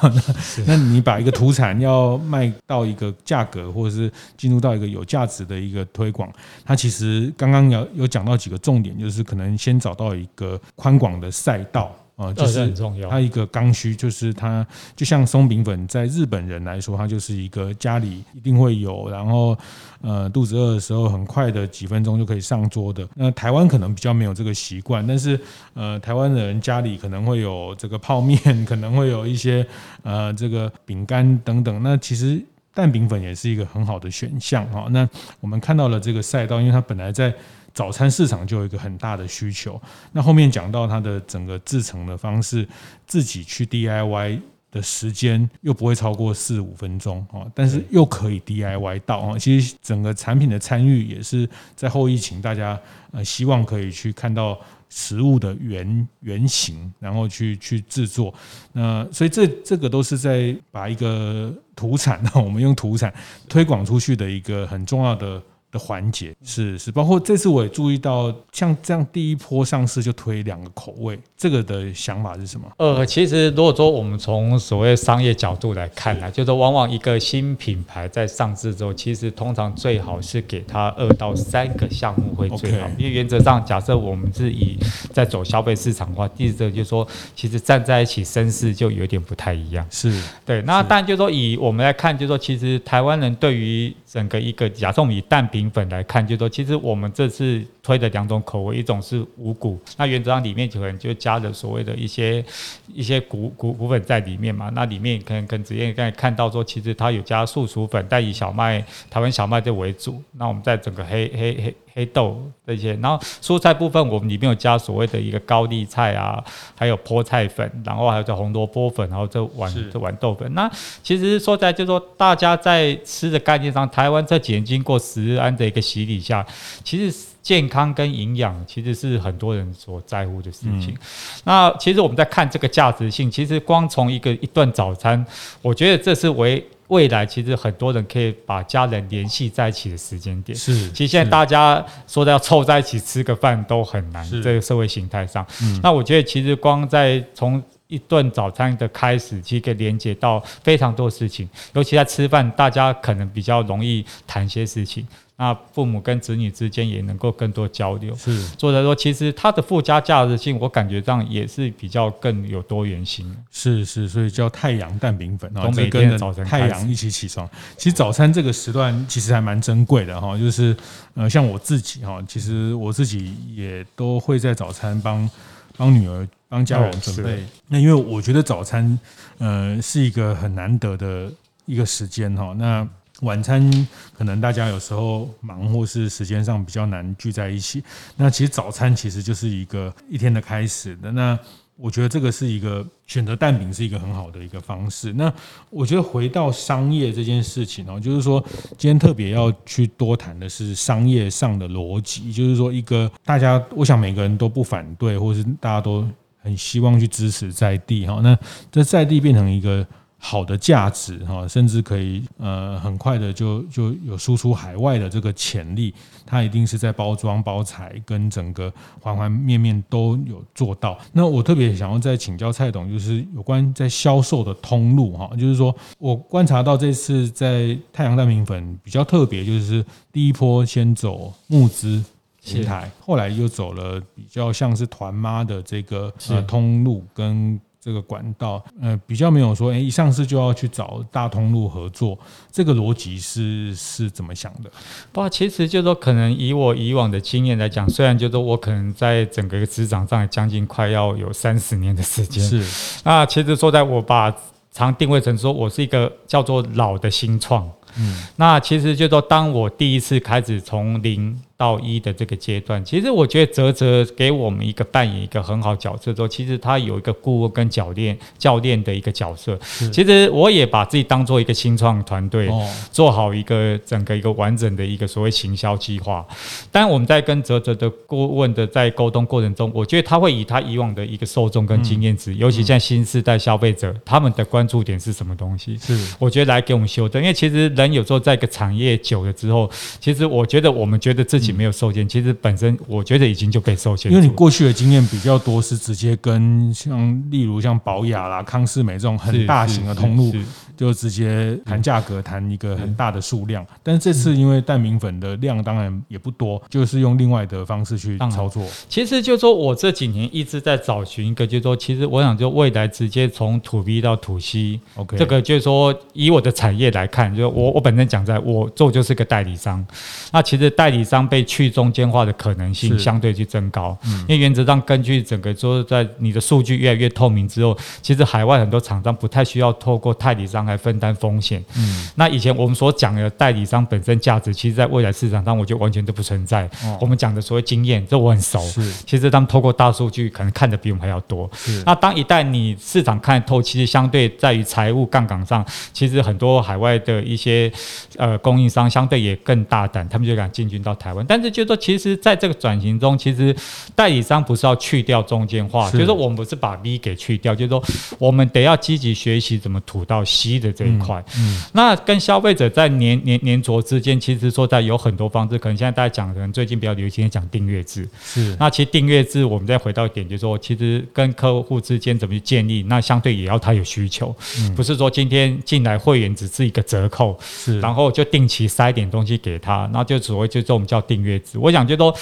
[0.67, 6.31] 那你把一个土产要卖到一个价格，或者是进入到一个有价值的一个推广，
[6.65, 11.95] 它其实刚刚有有讲到几个重点，就是可能先找到一个宽广的赛道。
[12.23, 13.11] 啊，就是很重要。
[13.11, 19.57] 它一个刚需，就是它就像松饼粉，在日本人来说，它就是一个家里一定会有，然后
[20.01, 23.07] 呃肚子饿的时候，很快的几分钟就可以上桌的。
[23.15, 25.39] 那台湾可能比较没有这个习惯，但是
[25.75, 29.67] 呃台湾人家里可能会有这个泡面，可能会有一些
[30.03, 31.83] 呃这个饼干等等。
[31.83, 32.41] 那其实
[32.73, 34.87] 蛋饼粉也是一个很好的选项哈。
[34.91, 35.09] 那
[35.41, 37.35] 我们看到了这个赛道，因为它本来在。
[37.75, 39.81] 早餐市场就有一个很大的需求，
[40.13, 42.69] 那后面讲到它的整个制成的方式，
[43.07, 49.39] 自己去 DIY 的时间又不会超过四五分钟啊，但是又可以 DIY 到啊。
[49.39, 52.79] 其实整个产品的参与也是在后疫情，大家
[53.11, 54.59] 呃希望可以去看到
[54.89, 58.33] 食物的原原型，然后去去制作。
[58.73, 63.13] 那所以这这个都是在把一个土产， 我们用土产
[63.49, 65.43] 推广出去的一个很重要的。
[65.73, 72.71] 的环节是是，包括这次我也注意到，像这样第一波上市就推两个口味，这个的想法是什么？
[72.77, 84.79] 呃，其实如果说我们从所谓商业角度来看呢，就是往往一个新品牌在上市之后，其实通常最好是给它二到三个项目会最好，因为原则上假设我们是以
[85.11, 89.87] 在走消费市场的话，第一个就是说，其实站在一起声势就有点不太一样。
[89.91, 102.45] 是对，那但就是说以我们来看，就是说其实台湾人对于整个一个假设我们以蛋饼粉来看，就说其实我们这次推的两种口味，一种是五谷，那原则上里面可能就加了所谓的一些
[102.93, 104.71] 一些谷谷谷粉在里面嘛。
[104.75, 110.23] 那里面可能跟子燕刚才看到说，其实它有加素薯粉，但以小麦台湾小麦这为主。
[110.33, 116.43] 那我们在整个黑黑黑黑豆这些，然后蔬菜部分我们里面有加所谓的一个高丽菜啊，
[116.77, 120.53] 还有菠菜粉，然后还有这红萝卜粉，然后这豌这豌豆粉。
[120.55, 120.71] 那
[121.03, 126.47] 其实说在就是说大家在吃的概念上，台湾这几年经过食安的一个洗礼下，
[126.83, 130.91] 其实健康跟营养其实是很多人所在乎的事情。
[130.91, 130.99] 嗯、
[131.45, 135.25] 那其实我们在看这个价值性，其实光从一个一顿早餐，
[135.61, 136.67] 我觉得这是为。
[136.93, 140.91] 未来其实很多人可以把家人联系在一起的时间点，是。
[140.91, 145.45] 其实现在大家说的要凑在一起吃个饭都很难，这个社会形态上。
[145.63, 145.81] 嗯。
[145.83, 155.07] 那我觉得其实光在从一顿早餐的开始，其实可以连接到非常多事情，尤其在吃饭，大家可能比较容易谈些事情。
[155.43, 163.37] 那父母跟子女之间也能够更多交流，是，所以说其实它的附加价值性，我感觉上也是比较更有多元性。
[163.51, 167.51] 是是，所以叫太阳蛋饼粉啊，每天早晨太阳一起起床。
[167.77, 170.77] 其实早餐这个时段其实还蛮珍贵的哈，就是
[171.15, 175.29] 呃，像我自己哈，其实我自己也都会在早餐帮
[175.77, 177.45] 帮女儿帮家人准备。
[177.67, 178.97] 那因为我觉得早餐
[179.39, 181.29] 呃是一个很难得的
[181.67, 182.89] 一个时间哈，那。
[183.23, 187.83] 晚餐可能大家有时候忙或是时间上比较难聚在一起，
[188.17, 191.11] 那其实早餐其实就是一个一天的开始的。
[191.11, 191.39] 那
[191.77, 195.13] 我觉得这个是一个选择蛋饼是一个很好的一个方式。
[195.13, 195.33] 那
[195.71, 198.45] 我觉得回到商业这件事情哦，就是说
[198.77, 206.07] 今天特别要去多谈的是商业上的逻辑，就是说一个大家我想每个人都不反对，或是大家都
[206.43, 208.21] 很希望去支持在地哈。
[208.23, 208.37] 那
[208.71, 209.87] 这在地变成一个。
[210.25, 215.93] 好的价值哈，甚至可以呃很快的就就有输出海外的这个潜力，
[216.25, 220.97] 它一定是在包装、包材跟整个环环面面都有做到。
[221.13, 232.03] 那我特别想要再请教蔡董，就是有关在销售的通路哈，就是说我观察到这次在太阳蛋饼粉比较特别，就是第一波先走募资
[232.41, 237.61] 平台，后来又走了比较像是团妈的这个呃通路跟。
[237.85, 242.17] 这个管道，呃，比较没有说，哎，一上市就要去找大通路合作，
[242.53, 244.71] 这个逻辑是是怎么想的？
[245.11, 252.65] 不过，其实就是说，可能以我以往的经验来讲，虽然就是说我可能在整个职场上将近快要有三十年的时间，是，
[253.03, 254.33] 那其实说在我把
[254.71, 261.37] 常定位成说我是一个叫做老的新创，嗯，那其实就是说当我第一次开始从零。
[261.63, 269.57] 到一的这个阶段，其实我觉得泽泽给我们一个扮演一个很好角色，说其实他有一个顾问跟教练教练的一个角色。
[269.93, 272.51] 其实我也把自己当做一个新创团队，
[272.91, 276.27] 做好一个整个一个完整的一个所谓行销计划。
[276.73, 285.79] 但我们在跟泽泽的顾问的在沟通过程中，我觉得他会以他以往的一个受众跟经验值，尤其像新时代消费者他们的关注点是什么东西？
[285.79, 289.71] 是我觉得来给我们修正，因为其实人有时候在一个产业久了之后，
[290.01, 291.52] 其实我觉得我们觉得自己。
[291.53, 294.11] 没有受限，其实本身我觉得已经就被受限。
[294.11, 300.35] 因为你过去的经验比较多，是直接跟像例如像保雅啦、康士美这种很大型的通路，
[300.83, 303.65] 就直接谈价格，谈一个很大的数量。
[303.85, 308.67] 但是这次因为蛋明粉的量当然也不多，就是用另外的方式去操作。
[308.89, 319.87] 其实就说我这几年一直在找寻一个，就是说其实我想就未来直接从 to B 到 to C，OK，这个就是说以我的产业来看，就我我本身讲在我做就是个代理商，
[320.33, 331.65] 那其实代理商被去中间化的可能性相对去增高，因为原则上根据整个说，在你的数据越来越透明之后，其实海外很多厂商不太需要透过代理商来分担风险。
[331.77, 336.69] 嗯，那以前我们所讲的代理商本身价值，其实在未来市场上，我觉得完全都不存在。
[337.01, 338.61] 我们讲的所谓经验，这我很熟。
[338.69, 341.49] 是，其实他们透过大数据可能看得比我们还要多。
[341.55, 347.71] 是，那当一旦你市场看透，其实相对在于财务杠杆上，其实很多海外的一些
[348.17, 351.53] 呃供应商相对也更大胆，他们就敢进军到台湾，但是。
[351.53, 353.55] 就是说，其实在这个转型中，其实
[353.95, 357.85] 代理商不是要去掉中间化，就是说我们不是把 V 给去掉，就是说
[358.19, 361.23] 我们得要积极学习怎么吐到 C 的这一块。
[361.39, 368.09] 嗯，嗯，那跟消费者在年年年着之间，其实说在有很多方式，可能现在大家讲，可能最近比较流行讲订阅制。
[368.23, 374.35] 是，那其实订阅制，我们再回到一点，就是说，其实跟客户之间怎么去建立，那相对也要他有需求，
[374.77, 381.59] 不是说今天进来会员只是一个折扣，是，然后就定期塞点东西给他，那就所谓就是我们叫订阅制。
[381.59, 382.15] 我想就说，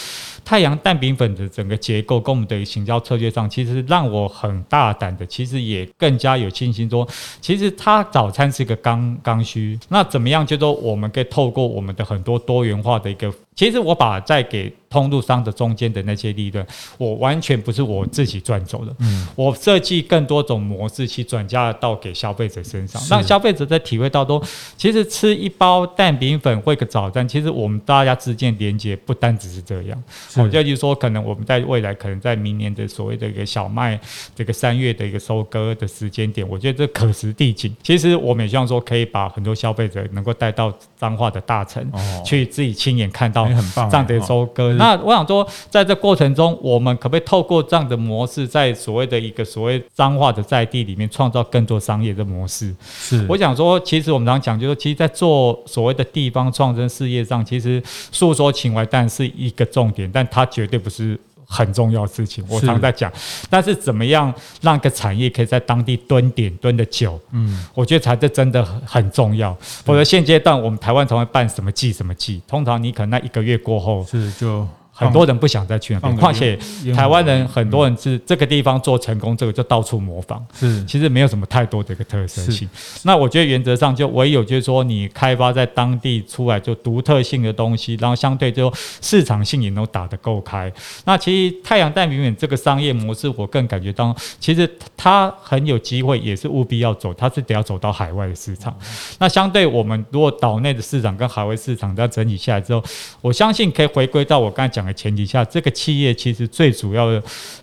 [0.44, 7.06] 太阳蛋饼粉的整个结构跟我们的行销策略上，其实让我很大胆的，其实也更加有信心说，
[7.40, 9.78] 其实它早餐是一个刚刚需。
[9.88, 10.46] 那怎么样？
[10.46, 13.32] 就说我们可以透过我们的很多多元化的一个。
[13.60, 18.96] 其实我把在给通路商的中间的那些利润，我完全不是我自己赚走的。
[19.00, 24.42] 嗯，我设计更多种模式去转嫁到给消费者身上，让消费者在体会到都，
[24.78, 30.02] 其实吃一包蛋饼粉或一个早餐，其实我们大家之间连接不单只是这样。
[30.36, 34.00] 我就就是说，可能我们在未来，可能在明年的所谓的一个小麦
[34.34, 37.76] 这个三月的一个收割的时间点，我觉得这可时地景。
[37.82, 41.86] 其实我们也希望说，可以把很多消费者能够带到彰化的大城，
[42.24, 44.72] 去自己亲眼看到很棒这样的收割。
[44.74, 52.74] 那我想说，在这过程中，我们可不可以透过这样的模式，在所谓的一个所谓脏话的在地里面，创造更多商业的模式？
[52.82, 61.18] 是，我想说，其实我们常讲，就是其实，在做所谓的地方创生事业上，其实诉说情怀，但是一个重点，但它绝对不是
[61.52, 62.44] 很重要的事情。
[62.48, 63.12] 我常在讲，
[63.50, 67.20] 但是怎么样让一个产业可以在当地蹲点蹲得久？
[67.32, 69.52] 嗯，我觉得才是真的很很重要。
[69.60, 74.64] 否则现阶段我们台湾常会办什么季什么季，通常你可能那一个月过后是就。
[75.00, 76.58] 很多人不想再去那边，况且
[76.94, 82.68] 台湾人很多人是这个地方做成功，这个就到处模仿，是其实没有什么太多的一个特色性。
[83.02, 90.70] 那我觉得原则上就唯有就是说你开发在当地出来就独特性的东西，然后相对就市场性也能打得够开。
[91.06, 98.76] 那其实太阳蛋饼粉这个商业模式，我更感觉到其实它很有机会，也是务必要走，它是得要走到海外的市场。
[99.18, 102.82] 那相对我们如果岛内的市场跟海外市场这样整理下来之后，
[103.20, 105.00] 我相信可以回归到我刚才讲的。
[105.00, 107.22] 前提下，这个企业其实最主要的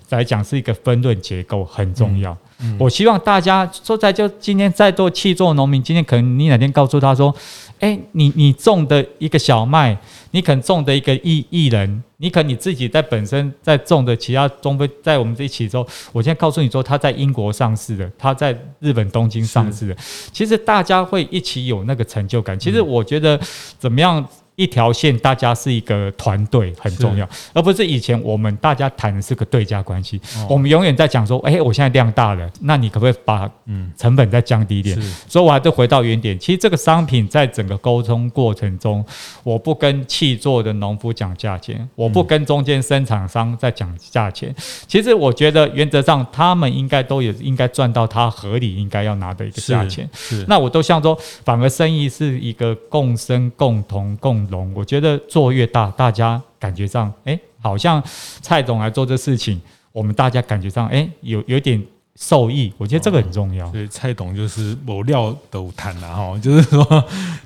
[0.10, 2.32] 来讲是一个分润结构很重要。
[2.32, 7.32] 嗯嗯、我希望大家说在就今天在做气作农民，今天可能你哪天告诉他说，
[7.80, 9.96] 哎，你你种的一个小麦，
[10.32, 19.96] 你可能种的一个薏薏仁，你可能你自己在本身在种的其他中非，在我们这一起之后，我现在告诉你说，他在英国上市的，他在日本东京上市的，
[20.32, 22.58] 其实大家会一起有那个成就感。
[22.58, 23.40] 其实我觉得
[23.78, 24.28] 怎么样？
[24.58, 30.20] 一条线，大家是一个团队很重要，而不是以前我们大家谈的是个对价关系。
[30.50, 35.00] 我们永远在讲说，哎，我现在量大了，那你可不可以把嗯成本再降低一点？
[35.28, 36.38] 所以我还是回到原点。
[36.40, 39.06] 其实这个商品在整个沟通过程中，
[39.44, 44.54] 我不跟气做的农夫讲价钱，我不跟中间生产商在讲价钱。
[44.88, 50.10] 其实我觉得原则上他们应该都有应该赚到他合理应该要拿的一个价钱。
[50.14, 54.47] 是，那我都像说，反而生意是一个共生、共同、共。
[54.74, 58.02] 我觉得做越大，大家感觉上，哎、欸，好像
[58.42, 61.84] 蔡总来做这事情，我们大家感觉上，哎、欸，有有点
[62.16, 62.74] 受益。
[62.78, 63.70] 我觉得这个很重要。
[63.72, 66.84] 所以蔡董就是某料都谈了哈，就是说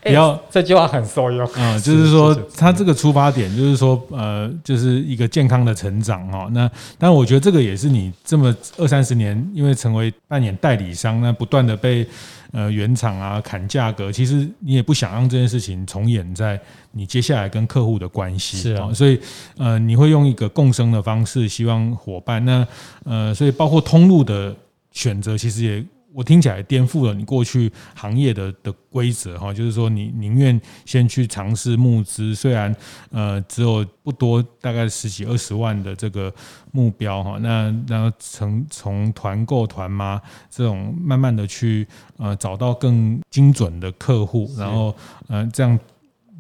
[0.02, 1.50] 不要、欸、这句话很受用。
[1.56, 6.48] 嗯， 就是说他这个出发点就是说，呃，就是一个健康的成长哈。
[6.52, 12.06] 那但我觉得这个也是你这么二三十年，因为成为扮演代理商，那不断的被。
[12.52, 16.60] 呃，原厂啊，砍价格，其实你也不想让这件事情重演在
[16.92, 19.20] 你接下来跟客户的关系，是啊，所以
[19.58, 22.68] 呃，你会用一个共生的方式，希望伙伴，那
[23.06, 24.56] 呃，所以包括通路的
[24.92, 25.86] 选择，其实也。
[26.14, 32.76] 我听起来颠覆了你过去行业的的规则哈，就是说你宁愿先去尝试募资，虽然
[33.12, 36.34] 呃只有不多，大概十几二十万的这个
[36.72, 41.88] 目标哈，那然后从从团购团妈这种慢慢的去
[42.18, 44.96] 呃找到更精准的客户，然后
[45.28, 45.80] 呃这样。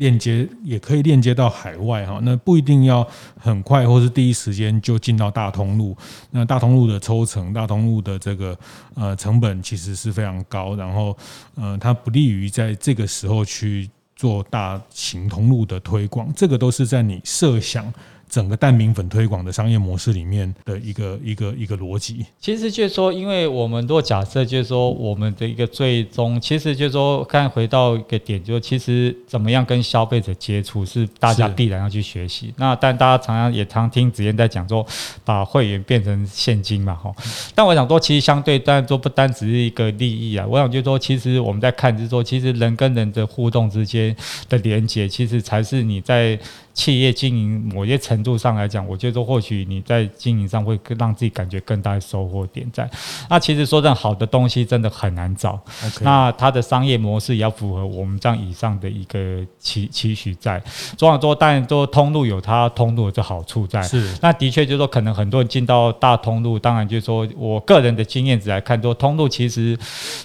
[0.01, 3.07] 链接也可以链接到海外哈，那不一定要
[3.39, 5.95] 很快或是第一时间就进到大通路。
[6.31, 8.57] 那大通路的抽成、大通路的这个
[8.95, 11.15] 呃成本其实是非常高，然后
[11.53, 16.33] 呃它不利于在这个时候去做大型通路的推广。
[16.35, 17.93] 这个都是在你设想。
[18.31, 32.53] 整个蛋饼粉推广的商业模式里面的一个一个一个逻辑，其实就是说，因为我们如果假设就是说，我们的一个最终，其实就是说，看回到一个点，就是其实怎么样跟消费者接触是大家必然要去学习。
[32.55, 34.85] 那但大家常常也常听子燕在讲说，
[35.25, 37.13] 把会员变成现金嘛，哈。
[37.53, 44.15] 但我想说，其实相对当然说不单只是一个利益啊，我想就是说，其实我们在看就是说，其实人跟人的互动之间
[44.47, 46.39] 的连接，其实才是你在。
[46.73, 52.89] 企业经营某些程度上来讲，我觉得或许你在经营上会让自己感觉更大的收获点在。
[53.29, 55.59] 那其实说这样好的东西真的很难找。
[56.01, 60.61] 那它的商业模式也要符合我们这样以上的一个期期许在。
[60.97, 63.81] 总而言之，当然说通路有它通路的好处在。
[63.81, 64.15] 是。
[64.21, 69.77] 那的确就是说，可能很多人进到大通路，当然就是说我个人的经验值来看，说通路其实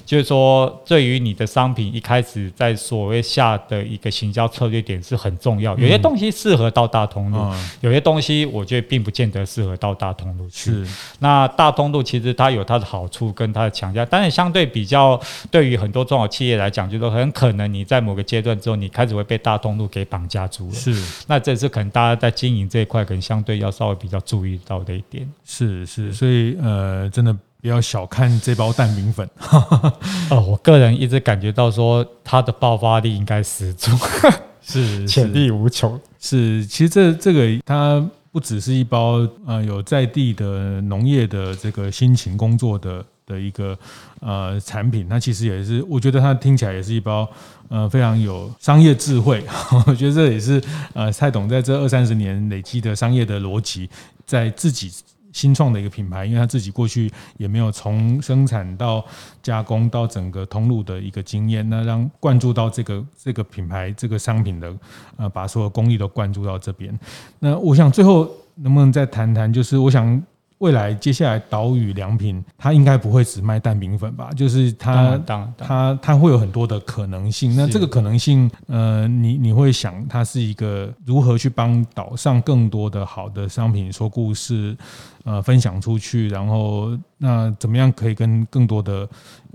[0.05, 5.77] 就是说对于你的商品一开始在所谓下的一个行销策略点是很重要。
[5.77, 6.36] 有些东西。
[6.37, 10.71] 适合到大通路，嗯、有些东西我觉得并不见得适合到大通路去。
[10.71, 10.87] 是
[11.21, 15.19] 那大通路其实它有它的好处跟它的强项，但是相对比较
[15.51, 20.75] 对于很多中小企业来讲，就是说很可能你在某个阶段之后，你开始会被大通路给绑架住了。
[20.75, 20.95] 是，
[21.27, 25.27] 那这是可能大家在经营这一块，可能相对要稍微比较注意到的一点。
[25.45, 29.29] 是是，所以呃，真的不要小看这包蛋饼粉。
[30.31, 33.91] 哦，我个人一直感觉到说它的爆发力应该十足，
[34.61, 35.99] 是 潜力无穷。
[36.27, 43.79] 是，其实这这个它不只是一包呃有在地的农业的这个辛勤工作的的一个
[44.21, 47.29] 呃产品，它其实也是，我觉得它听起来也是一包
[47.69, 49.45] 呃非常有商业智慧。
[49.87, 50.61] 我觉得这也是
[50.95, 53.89] 呃蔡董在这二三十年累积的商业的逻辑，
[54.27, 54.91] 在自己。
[55.37, 59.05] 新创的一个品牌，因为他自己过去也没有从生产到
[59.43, 64.75] 加工到整个通路的一个经验，那让灌注到这个这个品牌这个商品的，
[65.19, 66.99] 呃，把所有工艺都灌注到这边。
[67.39, 70.23] 那我想最后能不能再谈谈，就是我想。
[70.59, 74.31] 未来接下来岛屿良品，它应该不会只卖蛋饼粉吧？
[74.35, 75.21] 就是它，
[75.59, 77.55] 它，它会有很多的可能性。
[77.55, 84.75] 那这个可能性，呃，你你会想，它是一个如何去帮岛上更多的好的商品说故事，
[85.25, 89.07] 呃，分享出去，然后那怎么样可以跟更多的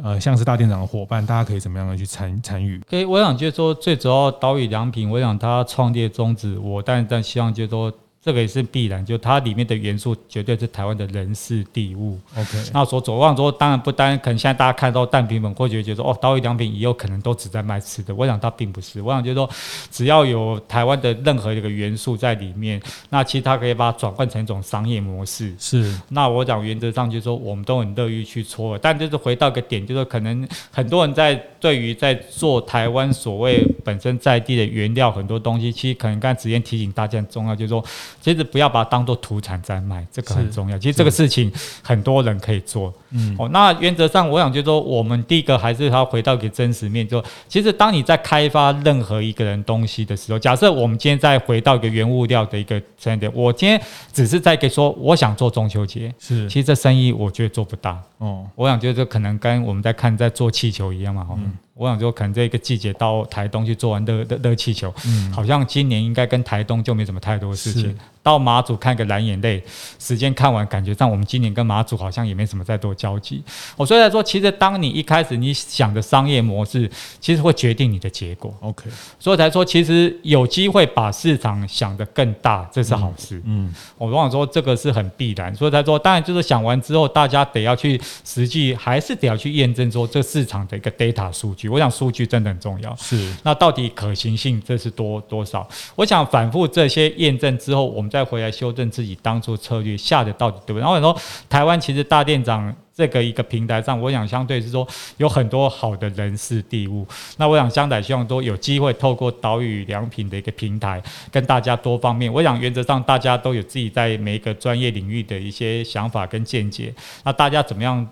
[0.04, 2.80] 呃，像是大店长的伙伴，大家可以怎么样的去参参与？
[2.88, 7.92] 可以，我想就是说，最主要岛屿良品，我想它创业宗旨，我但但希望就是说。
[8.24, 12.20] 这个也是必然，就它里面的元素绝对是台湾的人事地物。
[12.38, 18.14] OK，那所走望说，当然不单可能现在大家看到蛋饼粉，或许觉得说哦，岛屿良品也有可能都只在卖吃的。
[18.14, 19.50] 我想它并不是，我想就是说，
[19.90, 25.56] 只要有台湾的任何一个元素在里面，那其实它可以把它转换成一种商业模式。
[25.58, 28.78] 是，那我讲原则上就是说，我们都很乐意去搓。
[28.78, 37.84] 但就是回到一个点，就是可能很多人在对于在做台湾所谓本身在地的原料很多东西，其实可能刚才子嫣提醒大家很重要，就是说。
[38.22, 40.78] 其实不要把它当做土产在卖，这个很重要。
[40.78, 41.52] 其实这个事情
[41.82, 42.94] 很多人可以做。
[43.10, 53.82] 嗯，哦，那原则上我想就是说，我们第一个还是要回到一个真实面，就其实当你在开发任何一个人东西的时候，假设我们今天再回到一个原物料的一个层面，我今天
[54.14, 58.02] 只是在给说我想做中秋节，是，其实这生意我觉得做不大。
[58.20, 61.36] 哦，我想就是可能跟我们在看在做气球一样嘛，哈。
[61.38, 61.52] 嗯
[61.82, 67.98] 我想说，可能这个季节到台东去做完热热热气球，嗯，好像今年应该跟台东就没什么太多的事情。
[68.24, 69.62] 到马祖看个蓝眼泪，
[70.00, 73.44] 时间看完，感觉上我们今年跟马祖好像也没什么再多交集。
[73.76, 78.54] 我所以来说，其实当你一开始你想的商业模式，其实会决定你的结果。
[78.62, 83.42] OK，所以才说，其实有机会把市场想得更大，这是好事。
[83.46, 85.54] 嗯，我往往说这个是很必然。
[85.56, 91.68] 所以才说，当然就是想完之后，大家得要去实际，还是得要去验证说这市场的一个 data 数据。
[91.68, 92.96] 我想数据真的很重要。
[92.98, 95.68] 是，那到底可行性这是多多少？
[95.96, 100.82] 我想反复这些验证之后，我们再回来修正自己当初策略下的到底对不对？
[100.82, 101.18] 然后我说，
[101.50, 104.86] 台湾其实大店长这个一个平台上，我想相对是说
[105.16, 107.08] 有很多好的人事地物。
[107.38, 111.02] 那我想将来希望都有机会透过岛屿良品的一个平台，
[111.32, 112.32] 跟大家多方面。
[112.32, 116.94] 我想原则上大家都有自己在每一个专业领域的一些想法跟见解。
[117.24, 118.08] 那大家怎么样？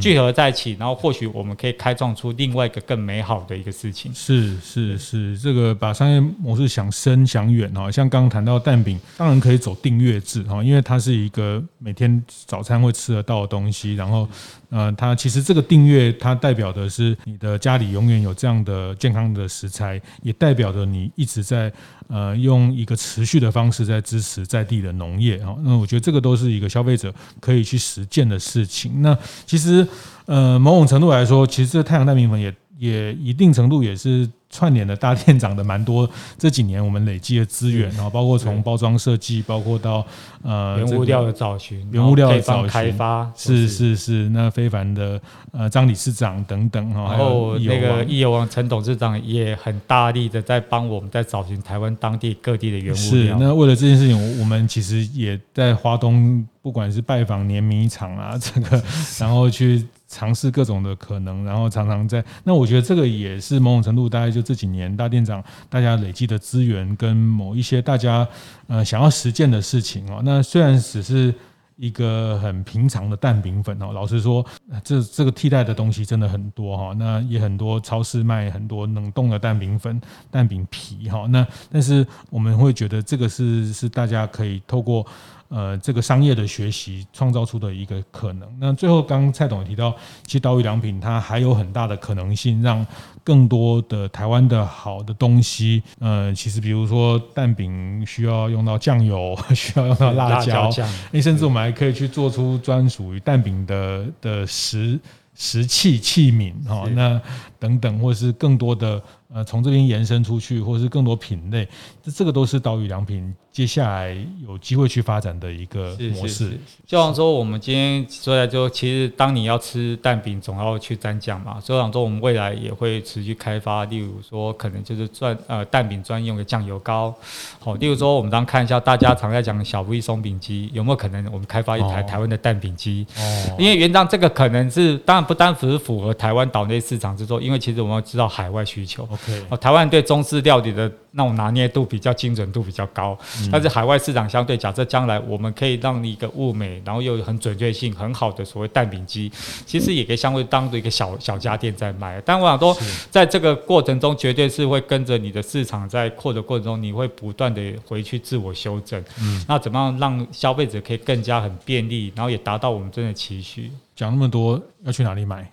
[0.00, 4.12] 聚合在一起，然后或许我们可以开创出另外一个更美好的一个事情。
[4.14, 14.28] 是是是，这个把商业模式想深想远哈，像刚刚谈到蛋饼，当然可以走订阅制哈，因为它是一个每天早餐会吃得到的东西，然后。
[14.68, 21.72] 呃，它其实这个订阅，它代表的是你的家里永远有这样的健康的食材，也代表着你一直在
[22.08, 25.54] 呃用一个持续的方式在支持在地的农业啊。
[25.62, 29.02] 那我觉得这个都是一个消费者可以去实践的事情。
[29.02, 29.86] 那其实
[30.26, 34.28] 呃某种程度来说，其实这太阳蛋米粉也也一定程度也是。
[34.48, 36.08] 串联了大店长的蛮多，
[36.38, 40.06] 这几年我们累积的资源，然后包括从包装设计，包括到
[40.42, 45.20] 呃原物料的找寻，原物料的找寻开发，是是是，那非凡的
[45.50, 53.36] 呃张理事长等等哈，然后那个易游王陈董事长也很大力的在帮我们在找寻台湾当地各地的原物料。
[53.36, 58.80] 是，那为了这件事情，我们其实也在华东，不管是拜访碾米厂啊，这个
[59.18, 59.84] 然后去。
[60.16, 68.26] 尝试各种的可能，然后常常在那，我觉得这个也是某种程度，大概就这几年大店长大家累积的资源跟某一些大家
[68.66, 70.22] 呃想要实践的事情哦。
[70.24, 71.34] 那虽然只是
[71.76, 74.42] 一个很平常的蛋饼粉哦，老实说，
[74.82, 76.94] 这这个替代的东西真的很多哈。
[76.98, 80.00] 那也很多超市卖很多冷冻的蛋饼粉、
[80.30, 81.26] 蛋饼皮哈。
[81.28, 85.06] 那但是我们会觉得这个是是大家可以透过。
[85.48, 88.48] 呃这个商业的学习创造出的一个可能。
[88.58, 89.94] 那最后，刚刚蔡董也提到，
[90.24, 92.86] 其实岛屿良品它还有很大的可能性，让
[93.24, 100.70] 更多的台湾的好的东西，呃，其实比如说蛋饼需要用到酱油， 需要用到辣椒，
[101.12, 104.98] 哎甚至我们还可以去做出专属于蛋饼的的食
[105.34, 107.20] 食器器皿哈，那
[107.58, 109.02] 等等，或者是更多的。
[109.34, 111.68] 呃，从这边延伸出去，或者是更多品类，
[112.02, 114.14] 这这个都是岛屿良品接下来
[114.46, 116.28] 有机会去发展的一个模式。
[116.28, 121.58] 是是是，就像说，我们今天说来就，其实当你要吃蛋饼，总要去沾酱嘛。
[121.58, 127.14] 所以讲说，我们未来也会持续开发，例如说，可能就是专呃蛋饼专用的酱油膏。
[127.58, 133.06] 好，例如说，我们当看一下大家常在讲小 V 松饼机，有没有可能我们开发一台台湾的蛋饼机？
[133.16, 139.08] 哦，因为原当这个可能是当然不单只是符合台湾岛内市场之作，因为其实我们要知道海外需求。
[139.48, 143.16] 哦，台湾对中式料理的那种拿捏度比较精准度比较高，
[143.50, 149.30] 但是海外市场相对，假设将来我们可以让你一个物美，然后又很准确性很好的所谓蛋饼机，
[149.64, 152.20] 其实也可以相对当做一个小小家电在卖。
[152.24, 152.76] 但我想说，
[153.10, 159.02] 在这个过程中，绝对是会跟着你的市场在扩的过程中，你会不断的回去自我修正。
[159.20, 163.70] 嗯，那怎么样让消费者可以更加很便利，然后也达到我们真的期许？
[163.94, 165.50] 讲那么多，要去哪里买？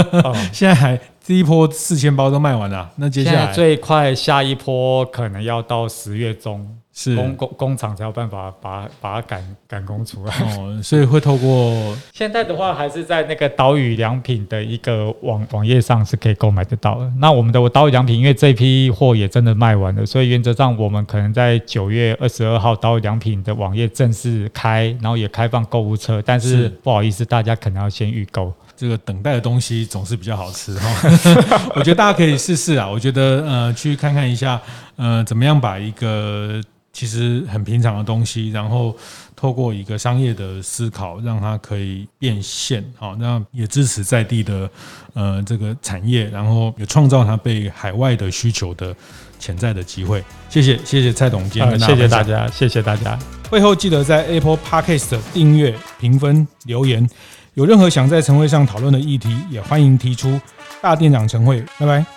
[0.52, 1.00] 现在还。
[1.26, 6.64] 第一波四千包都卖完了，那接下来最快下一波可能要到十月中，
[6.98, 10.34] 是工工工厂才有办法把把它赶赶工出来。
[10.56, 17.12] 哦，所以会透过 现在的话，还是在那个岛屿良品的一个网网页上是可以购买得到的。
[17.18, 26.22] 那我们的岛屿良品，因为这批货也真的卖完了，所以原则上我们可能在九月二十二号岛屿良品的网页正式开，然后也开放购物车。
[26.24, 28.50] 但是不好意思，大家可能要先预购。
[28.74, 30.88] 这个等待的东西总是比较好吃哈，
[31.76, 32.86] 我觉得大家可以试试啊。
[32.86, 34.60] 我觉得呃，去看看一下，
[34.96, 36.60] 呃，怎么样把一个
[36.96, 38.96] 其实很平常的东西，然后
[39.36, 44.70] 透过一个商业的思考，让它可以变现，好，那也支持在地的
[45.12, 48.96] 呃这个产业，然后也创造它被海外的需求的
[49.38, 50.24] 潜在的机会。
[50.48, 53.18] 谢谢，谢谢蔡董今天跟大家，谢谢大家，谢谢大家。
[53.50, 57.06] 会后记得在 Apple Podcast 订阅、评分、留言。
[57.52, 60.40] 有任何想在晨会上讨论的议题，也欢迎提出。
[60.80, 62.15] 大店长晨会，拜拜。